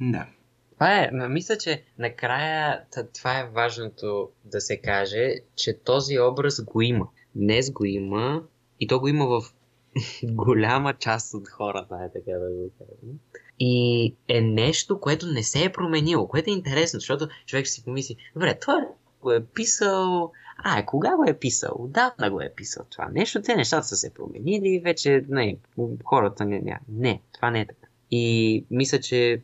[0.02, 0.26] Да.
[0.74, 2.82] Това е, мисля, че накрая
[3.16, 7.08] това е важното да се каже, че този образ го има.
[7.36, 8.44] Днес го има
[8.80, 9.42] и то го има в
[10.24, 13.20] голяма част от хората, е така да го кажем.
[13.60, 18.16] И е нещо, което не се е променило, което е интересно, защото човек си помисли,
[18.34, 18.88] добре, това
[19.22, 21.76] го е писал, а, кога го е писал?
[21.80, 25.57] Отдавна го е писал това нещо, те нещата са се променили, вече не,
[26.03, 27.88] хората не, не, не, това не е така.
[28.11, 29.41] И мисля, че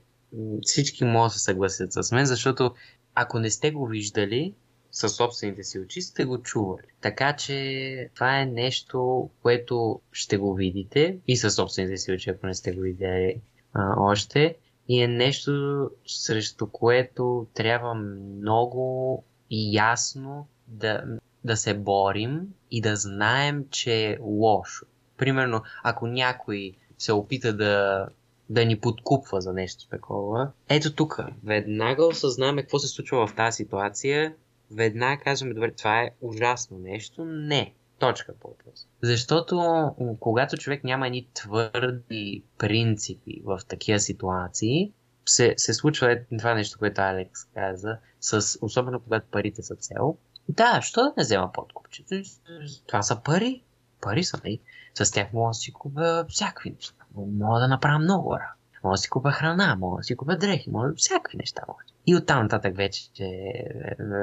[0.61, 2.74] всички могат да се съгласят с мен, защото
[3.15, 4.53] ако не сте го виждали
[4.91, 6.88] със собствените си очи, сте го чували.
[7.01, 12.47] Така че това е нещо, което ще го видите и със собствените си очи, ако
[12.47, 13.41] не сте го видели
[13.74, 14.55] а, още.
[14.88, 19.24] И е нещо, срещу което трябва много
[19.56, 21.04] и ясно да,
[21.43, 22.41] да се борим
[22.72, 24.86] и да знаем, че е лошо.
[25.18, 28.08] Примерно, ако някой се опита да,
[28.49, 33.56] да ни подкупва за нещо такова, ето тук, веднага осъзнаваме какво се случва в тази
[33.56, 34.36] ситуация,
[34.72, 37.26] веднага казваме, добре, това е ужасно нещо.
[37.26, 37.74] Не.
[37.99, 38.88] Точка по въпрос.
[39.01, 39.89] Защото
[40.20, 44.91] когато човек няма ни твърди принципи в такива ситуации,
[45.26, 50.17] се, се случва това нещо, което Алекс каза, с, особено когато парите са цел.
[50.49, 52.15] Да, що да не взема подкупчето?
[52.88, 53.63] Това са пари.
[54.01, 54.59] Пари са, нали?
[54.93, 57.05] С тях мога да си купя всякакви неща.
[57.15, 58.53] Мога да направя много работа.
[58.84, 61.61] Мога да си купя храна, мога да си купя дрехи, мога да всякакви неща.
[61.67, 61.84] Мога.
[62.07, 63.09] И оттам нататък вече,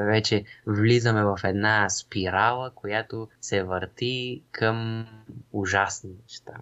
[0.07, 5.07] вече влизаме в една спирала, която се върти към
[5.53, 6.53] ужасни неща.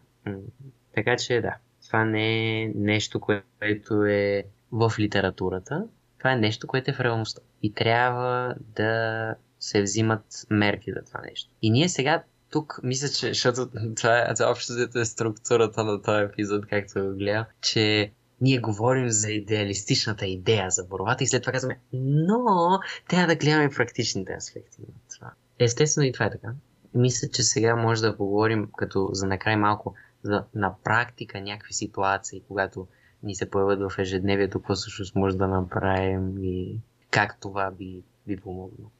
[0.95, 1.57] Така че да,
[1.89, 5.85] това не е нещо, което е в литературата,
[6.19, 7.43] това е нещо, което е в реалността.
[7.63, 11.51] И трябва да се взимат мерки за това нещо.
[11.63, 16.67] И ние сега тук мисля, че, защото това е, общо е структурата на този епизод,
[16.67, 21.81] както го гледам, че ние говорим за идеалистичната идея за борбата и след това казваме,
[21.93, 25.31] но трябва да гледаме практичните аспекти на това.
[25.59, 26.49] Естествено и това е така.
[26.95, 32.43] Мисля, че сега може да поговорим като за накрай малко за на практика някакви ситуации,
[32.49, 32.87] когато
[33.23, 36.77] ни се появят в ежедневието, какво всъщност може да направим и
[37.11, 38.91] как това би, би помогнало.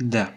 [0.00, 0.32] Да.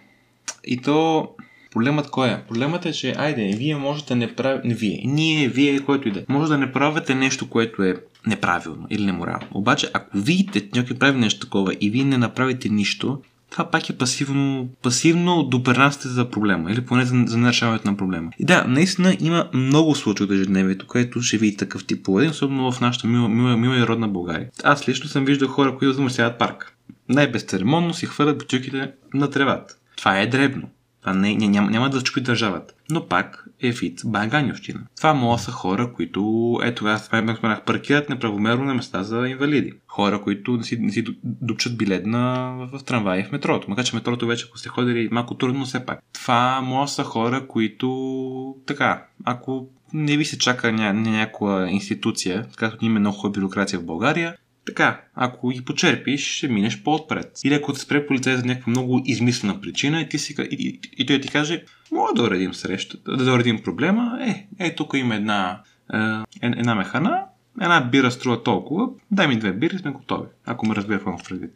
[0.64, 1.30] И то
[1.76, 2.44] Проблемът кой е?
[2.48, 6.20] Проблемът е, че, айде, вие можете да не правите, вие, ние, вие, който и да
[6.20, 7.96] е, може да не правите нещо, което е
[8.28, 9.48] неправилно или неморално.
[9.54, 13.90] Обаче, ако видите, че някой прави нещо такова и вие не направите нищо, това пак
[13.90, 18.32] е пасивно, пасивно допринасяте за проблема или поне за, за нерешаването на проблема.
[18.40, 22.72] И да, наистина има много случаи от ежедневието, където ще видите такъв тип поведение, особено
[22.72, 24.50] в нашата мила, мила, мила и родна България.
[24.64, 26.78] Аз лично съм виждал хора, които замърсяват парк.
[27.10, 29.76] Най-безцеремонно си хвърлят бутилките на тревата.
[29.98, 30.70] Това е дребно.
[31.02, 32.74] Това не, няма, няма да зачупи държавата.
[32.90, 34.80] Но пак е вид банганьовщина.
[34.98, 39.74] Това могат са хора, които, ето аз споменах, паркират неправомерно на места за инвалиди.
[39.88, 43.70] Хора, които не си, не си дупчат билет на, в, в трамвай в метрото.
[43.70, 46.00] Макар че метрото вече, ако сте ходили малко трудно, но все пак.
[46.14, 52.86] Това могат са хора, които така, ако не ви се чака ня, някаква институция, както
[52.86, 54.36] има много хубава бюрокрация в България,
[54.66, 57.40] така, ако ги почерпиш, ще минеш по-отпред.
[57.44, 60.80] Или ако те спре полицай за някаква много измислена причина и, ти си, и, и,
[60.98, 65.16] и той ти каже, мога да уредим среща, да уредим проблема, е, е, тук има
[65.16, 65.62] една,
[65.94, 65.98] е,
[66.42, 67.24] една механа,
[67.62, 71.52] една бира струва толкова, дай ми две бири, сме готови, ако ме разбира какво предвид.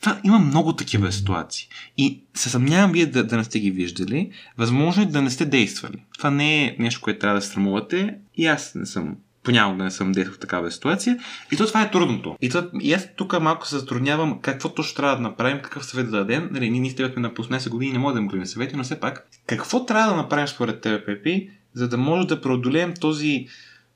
[0.00, 1.68] Това има много такива ситуации.
[1.96, 5.46] И се съмнявам вие да, да не сте ги виждали, възможно е да не сте
[5.46, 6.04] действали.
[6.18, 10.12] Това не е нещо, което трябва да срамувате и аз не съм понякога не съм
[10.12, 11.18] действал в такава ситуация.
[11.52, 12.36] И то това е трудното.
[12.40, 16.10] И, то, и аз тук малко се затруднявам какво точно трябва да направим, какъв съвет
[16.10, 16.48] да дадем.
[16.52, 19.86] Нали, ние сте на 18 години, не можем да говорим съвети, но все пак, какво
[19.86, 23.46] трябва да направим според тебе, Пепи, за да може да преодолеем този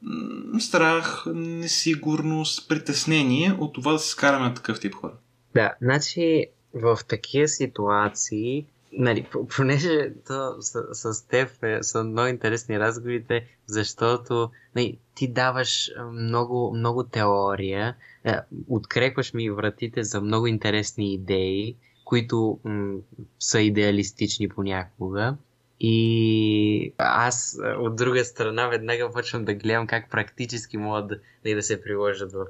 [0.02, 5.12] м- страх, несигурност, притеснение от това да се скараме на такъв тип хора.
[5.54, 9.26] Да, значи в такива ситуации, нали,
[9.56, 16.72] понеже то, с, с теб е, са много интересни разговорите, защото нали, ти даваш много,
[16.74, 18.34] много теория, е,
[18.68, 22.98] открепваш ми вратите за много интересни идеи, които м-
[23.38, 25.36] са идеалистични понякога.
[25.80, 31.82] И аз от друга страна веднага почвам да гледам как практически могат да, да се
[31.82, 32.46] приложат в,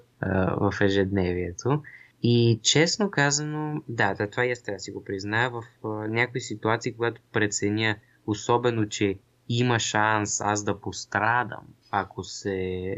[0.70, 1.82] в ежедневието.
[2.23, 5.62] И честно казано, да, да това и аз трябва да си го призная, в
[6.09, 7.97] някои ситуации, когато преценя,
[8.27, 12.95] особено, че има шанс аз да пострадам, ако се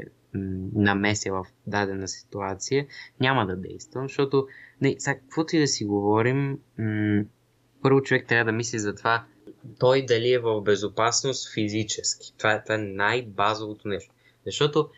[0.74, 2.86] намеся в дадена ситуация,
[3.20, 4.46] няма да действам, защото
[4.80, 7.24] не, сега, каквото и да си говорим, м-
[7.82, 9.24] първо човек трябва да мисли за това,
[9.78, 12.32] той дали е в безопасност физически.
[12.38, 14.14] Това, е, това е най-базовото нещо.
[14.46, 14.90] Защото,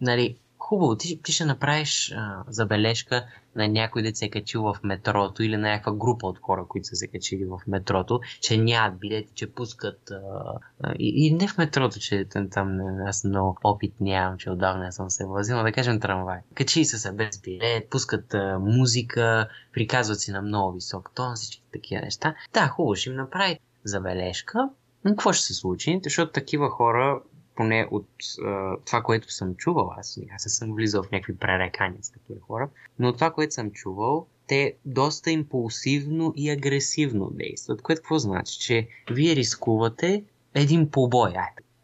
[0.00, 4.76] нали, хубаво, ти, ти ще направиш а, забележка на някой да се е качил в
[4.82, 8.98] метрото или на някаква група от хора, които са се качили в метрото, че нямат
[8.98, 10.58] билети, че пускат а,
[10.98, 15.10] и, и не в метрото, че там, там аз много опит нямам, че отдавна съм
[15.10, 16.38] се возил, но да кажем трамвай.
[16.54, 21.62] Качили са се без билет, пускат а, музика, приказват си на много висок тон, всички
[21.72, 22.34] такива неща.
[22.54, 24.68] Да, хубаво, ще им направи забележка,
[25.04, 26.00] но какво ще се случи?
[26.04, 27.20] Защото такива хора
[27.56, 28.08] поне от
[28.44, 32.40] а, това, което съм чувал, аз, аз не съм влизал в някакви пререкания с такива
[32.40, 38.60] хора, но това, което съм чувал, те доста импулсивно и агресивно действат, което какво значи?
[38.60, 40.24] Че вие рискувате
[40.54, 41.32] един побой,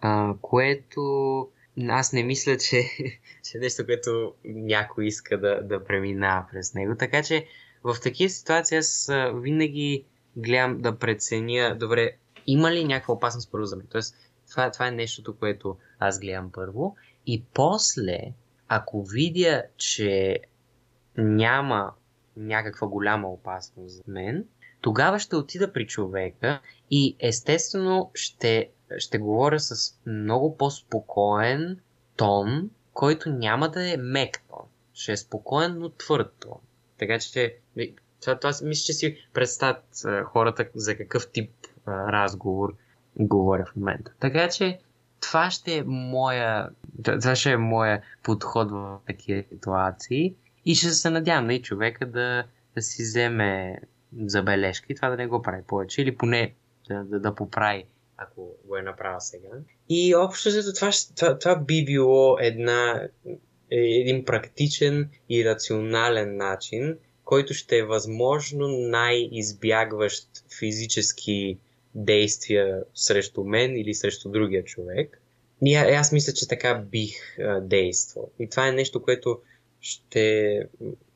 [0.01, 1.49] а, което
[1.89, 2.83] аз не мисля, че,
[3.51, 6.95] че е нещо, което някой иска да, да преминава през него.
[6.99, 7.47] Така че
[7.85, 10.05] в такива ситуации аз винаги
[10.37, 12.11] гледам да преценя, добре,
[12.47, 13.87] има ли някаква опасност първо за мен?
[13.91, 14.17] Тоест,
[14.51, 16.97] това, това е нещото, което аз гледам първо.
[17.27, 18.19] И после,
[18.69, 20.39] ако видя, че
[21.17, 21.93] няма
[22.37, 24.45] някаква голяма опасност за мен,
[24.81, 31.81] тогава ще отида при човека и естествено ще, ще говоря с много по-спокоен
[32.17, 34.67] тон, който няма да е мек тон.
[34.95, 36.59] Ще е спокоен, но твърд тон.
[36.99, 37.57] Така че
[38.21, 39.85] това, това мисля, че си представят
[40.25, 41.51] хората за какъв тип
[41.87, 42.75] а, разговор
[43.17, 44.13] говоря в момента.
[44.21, 44.79] Така че
[45.21, 46.69] това ще е моя,
[47.03, 50.35] това ще е моя подход в такива ситуации
[50.65, 52.45] и ще се надявам на и човека да,
[52.75, 53.81] да си вземе
[54.17, 56.55] забележка и това да не го прави повече или поне
[56.89, 57.85] да, да, да поправи
[58.21, 59.49] ако го е направил сега.
[59.89, 63.09] И общо за това, това, това би било една,
[63.71, 71.59] е, един практичен и рационален начин, който ще е възможно най-избягващ физически
[71.95, 75.23] действия срещу мен или срещу другия човек.
[75.65, 78.31] И аз мисля, че така бих а, действал.
[78.39, 79.41] И това е нещо, което
[79.81, 80.59] ще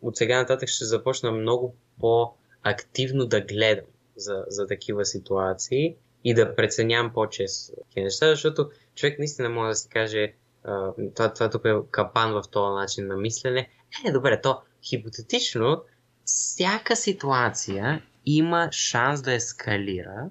[0.02, 6.56] от сега нататък ще започна много по-активно да гледам за, за такива ситуации и да
[6.56, 10.32] преценявам по-често такива неща, защото човек наистина може да си каже
[10.64, 13.68] а, това, това тук е капан в този начин на мислене.
[14.06, 15.82] Е, добре, то хипотетично
[16.24, 20.30] всяка ситуация има шанс да ескалира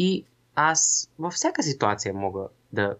[0.00, 0.24] и
[0.54, 2.96] аз във всяка ситуация мога да,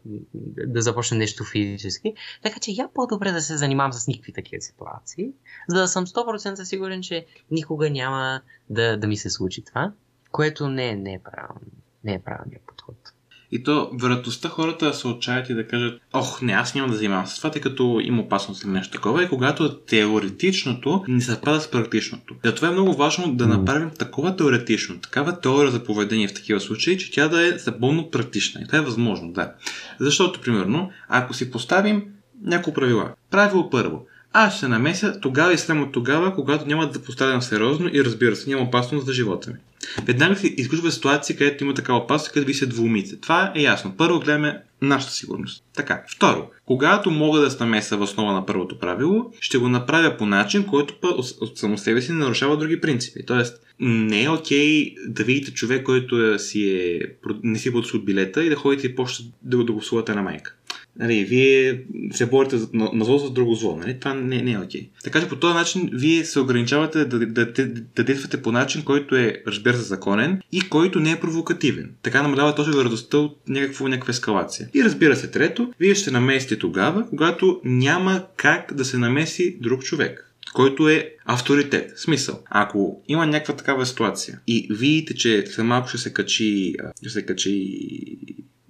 [0.66, 2.14] да започна нещо физически.
[2.42, 5.32] Така че я по-добре да се занимавам с никакви такива ситуации,
[5.68, 8.40] за да съм 100% сигурен, че никога няма
[8.70, 9.92] да, да ми се случи това,
[10.30, 12.52] което не, не е правилно.
[12.52, 13.12] Е подход.
[13.52, 16.96] И то, вероятността хората да се отчаят и да кажат, ох, не, аз няма да
[16.96, 21.60] занимавам с това, тъй като има опасност или нещо такова, е когато теоретичното не съвпада
[21.60, 22.34] с практичното.
[22.44, 26.98] Затова е много важно да направим такова теоретично, такава теория за поведение в такива случаи,
[26.98, 28.60] че тя да е забълно практична.
[28.60, 29.52] И това е възможно, да.
[30.00, 32.04] Защото, примерно, ако си поставим
[32.44, 33.12] няколко правила.
[33.30, 34.06] Правило първо.
[34.32, 38.50] Аз ще намеся тогава и само тогава, когато няма да пострадам сериозно и разбира се,
[38.50, 39.56] няма опасност за живота ми.
[40.04, 43.20] Веднага се изключва ситуация, където има такава опасност, където ви се двумите.
[43.20, 43.94] Това е ясно.
[43.96, 45.64] Първо гледаме нашата сигурност.
[45.76, 46.02] Така.
[46.16, 50.26] Второ, когато мога да се намеся в основа на първото правило, ще го направя по
[50.26, 50.94] начин, който
[51.40, 53.26] от само себе си не нарушава други принципи.
[53.26, 57.00] Тоест, не е окей да видите човек, който е, си е,
[57.42, 60.56] не си е билета и да ходите и почта да го да на майка
[61.00, 61.82] нали, вие
[62.12, 63.76] се борите на, на зло с друго зло.
[63.76, 64.00] Нали?
[64.00, 64.88] Това не, не е окей.
[65.04, 68.82] Така че по този начин вие се ограничавате да, да, да, да действате по начин,
[68.82, 71.90] който е, разбира се, законен и който не е провокативен.
[72.02, 74.68] Така намалява точно вероятността от някаква, някаква ескалация.
[74.74, 79.82] И разбира се, трето, вие ще намесите тогава, когато няма как да се намеси друг
[79.82, 81.98] човек който е авторитет.
[81.98, 87.10] Смисъл, ако има някаква такава ситуация и видите, че след малко ще се качи, ще
[87.10, 87.78] се качи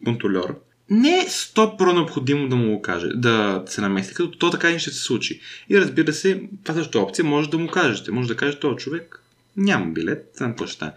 [0.04, 0.54] контролер
[0.90, 4.78] не е 100% необходимо да му го каже, да се намеси, като то така и
[4.78, 5.40] ще се случи.
[5.68, 8.10] И разбира се, това също опция може да му кажете.
[8.12, 9.22] Може да кажете, този човек
[9.56, 10.90] няма билет, знам какво ще.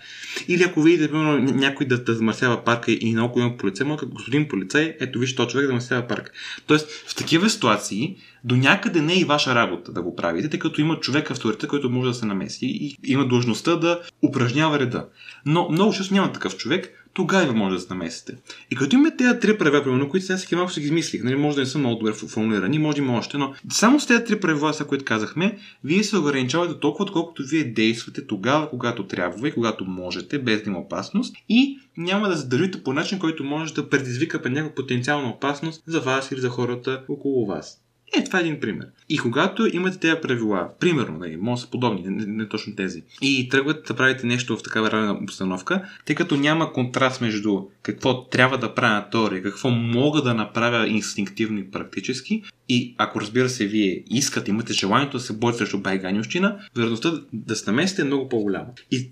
[0.48, 4.48] Или ако видите, примерно, някой да, да замърсява парка и наоколо има полицай, може господин
[4.48, 6.32] полицай, ето виж, този човек да замърсява парка.
[6.68, 10.60] Тоест, в такива ситуации, до някъде не е и ваша работа да го правите, тъй
[10.60, 15.08] като има човек авторитет, който може да се намеси и има длъжността да упражнява реда.
[15.46, 18.38] Но много често няма такъв човек, тогава може да се намесите.
[18.72, 21.36] И като имаме тези три правила, примерно, които сега всеки малко си ги измислих, нали,
[21.36, 24.24] може да не са много добре формулирани, може да има още, но само с тези
[24.24, 29.48] три правила, са, които казахме, вие се ограничавате толкова, колкото вие действате тогава, когато трябва
[29.48, 33.74] и когато можете, без да има опасност и няма да задържите по начин, който може
[33.74, 37.83] да предизвика някаква потенциална опасност за вас или за хората около вас.
[38.18, 38.88] Е, това е един пример.
[39.10, 43.50] И когато имате тези правила, примерно, нали, може са подобни, не, не, точно тези, и
[43.50, 48.58] тръгвате да правите нещо в такава равна обстановка, тъй като няма контраст между какво трябва
[48.58, 52.44] да правя на теория, какво мога да направя инстинктивно и практически,
[52.74, 57.56] и ако разбира се, вие искате, имате желанието да се борите срещу байганющина, вероятността да
[57.56, 58.68] се намесите е много по-голяма.
[58.92, 59.10] И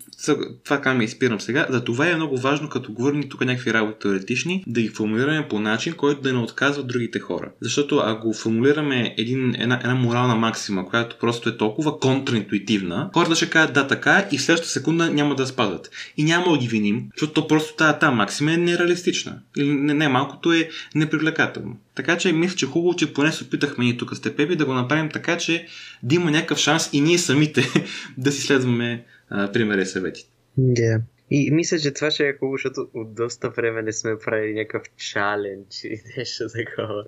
[0.64, 4.00] това как ме изпирам сега, за това е много важно, като говорим тук някакви работи
[4.00, 7.52] теоретични, да ги формулираме по начин, който да не отказва другите хора.
[7.62, 13.50] Защото ако формулираме един, една, една морална максима, която просто е толкова контраинтуитивна, хората ще
[13.50, 15.92] кажат да така е и в следващата секунда няма да спазват.
[16.18, 19.40] И няма да ги виним, защото просто тази, тази максима е нереалистична.
[19.58, 21.78] Или не, не малкото е непривлекателно.
[21.96, 24.74] Така че мисля, че хубаво, че поне се опитахме ние тук с Тепеби да го
[24.74, 25.68] направим така, че
[26.04, 27.62] да има някакъв шанс и ние самите
[28.18, 29.06] да си следваме
[29.54, 30.30] примери и съветите.
[30.60, 31.02] Yeah.
[31.34, 34.84] И мисля, че това ще е хубаво, защото от доста време не сме правили някакъв
[34.98, 37.06] чалендж и нещо такова.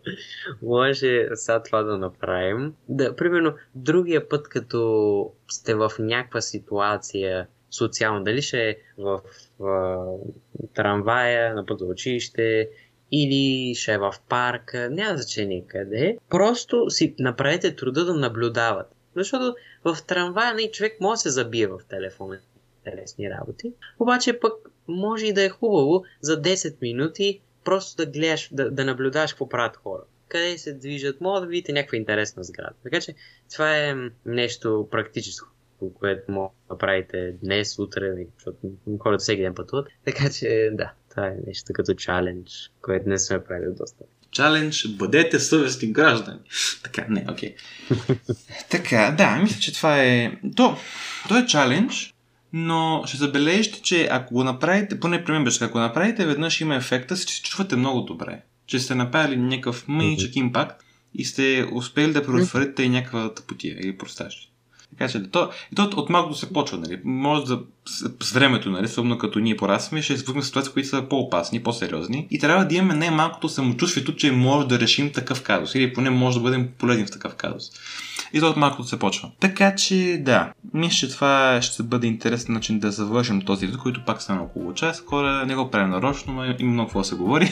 [0.62, 2.74] Може сега това да направим.
[2.90, 9.22] Да, примерно, другия път, като сте в някаква ситуация социална, дали ще е в,
[9.60, 9.66] в,
[10.60, 12.70] в трамвая, на път училище,
[13.16, 16.18] или ще е в парка, няма значение къде.
[16.30, 18.88] Просто си направете труда да наблюдават.
[19.16, 22.39] Защото в трамвая нали, човек може да се забие в телефона
[22.86, 23.74] интересни работи.
[23.99, 24.53] Обаче пък
[24.88, 29.49] може и да е хубаво за 10 минути просто да гледаш, да, да наблюдаваш какво
[29.49, 30.01] правят хора.
[30.28, 32.74] Къде се движат, може да видите някаква интересна сграда.
[32.84, 33.16] Така че
[33.53, 33.95] това е
[34.26, 35.47] нещо практическо,
[35.90, 38.58] което може да правите днес, утре, защото
[39.00, 39.88] хората всеки ден пътуват.
[40.06, 44.04] Така че да, това е нещо като чалендж, което не сме правили доста.
[44.32, 46.40] Чалендж, бъдете съвестни граждани.
[46.84, 47.56] Така, не, окей.
[47.92, 48.36] Okay.
[48.70, 50.38] така, да, мисля, че това е...
[50.56, 50.78] То,
[51.28, 52.14] то е чалендж,
[52.54, 56.76] но ще забележите, че ако го направите, поне при мен беше, ако направите, веднъж има
[56.76, 58.42] ефекта, че се чувствате много добре.
[58.66, 63.98] Че сте направили някакъв мъничък импакт и сте успели да предотвратите и някаква тъпотия или
[63.98, 64.53] простащи.
[64.98, 67.00] Така че, то, то от малко се почва, нали?
[67.04, 71.06] Може да с, с времето, нали, особено като ние порасваме, ще в ситуации, които са
[71.10, 72.28] по-опасни, по-сериозни.
[72.32, 75.76] И трябва да имаме най-малкото самочувствието, че може да решим такъв казус.
[75.76, 77.72] Или поне може да бъдем полезни в такъв казус.
[78.34, 79.32] И то от малкото се почва.
[79.39, 84.06] Така че, да, мисля, че това ще бъде интересен начин да завършим този вид, който
[84.06, 85.04] пак стана около час.
[85.08, 87.52] Хора не го правим нарочно, но има много какво да се говори.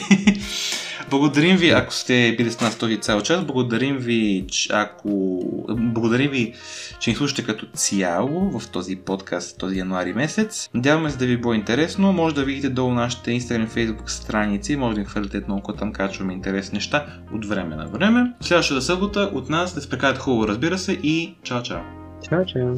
[1.12, 3.44] Благодарим ви, ако сте били с нас този цял час.
[3.44, 5.40] Благодарим ви, че ако...
[5.68, 6.54] Благодарим ви,
[7.00, 10.70] че ни слушате като цяло в този подкаст този януари месец.
[10.74, 12.12] Надяваме се да ви било интересно.
[12.12, 14.76] Може да видите долу нашите Instagram и Facebook страници.
[14.76, 18.32] Може да ни хвърлите много, там качваме интересни неща от време на време.
[18.40, 21.80] Следващата събота от нас да се прекарат хубаво, разбира се, и чао-чао!
[22.28, 22.74] Чао, чао!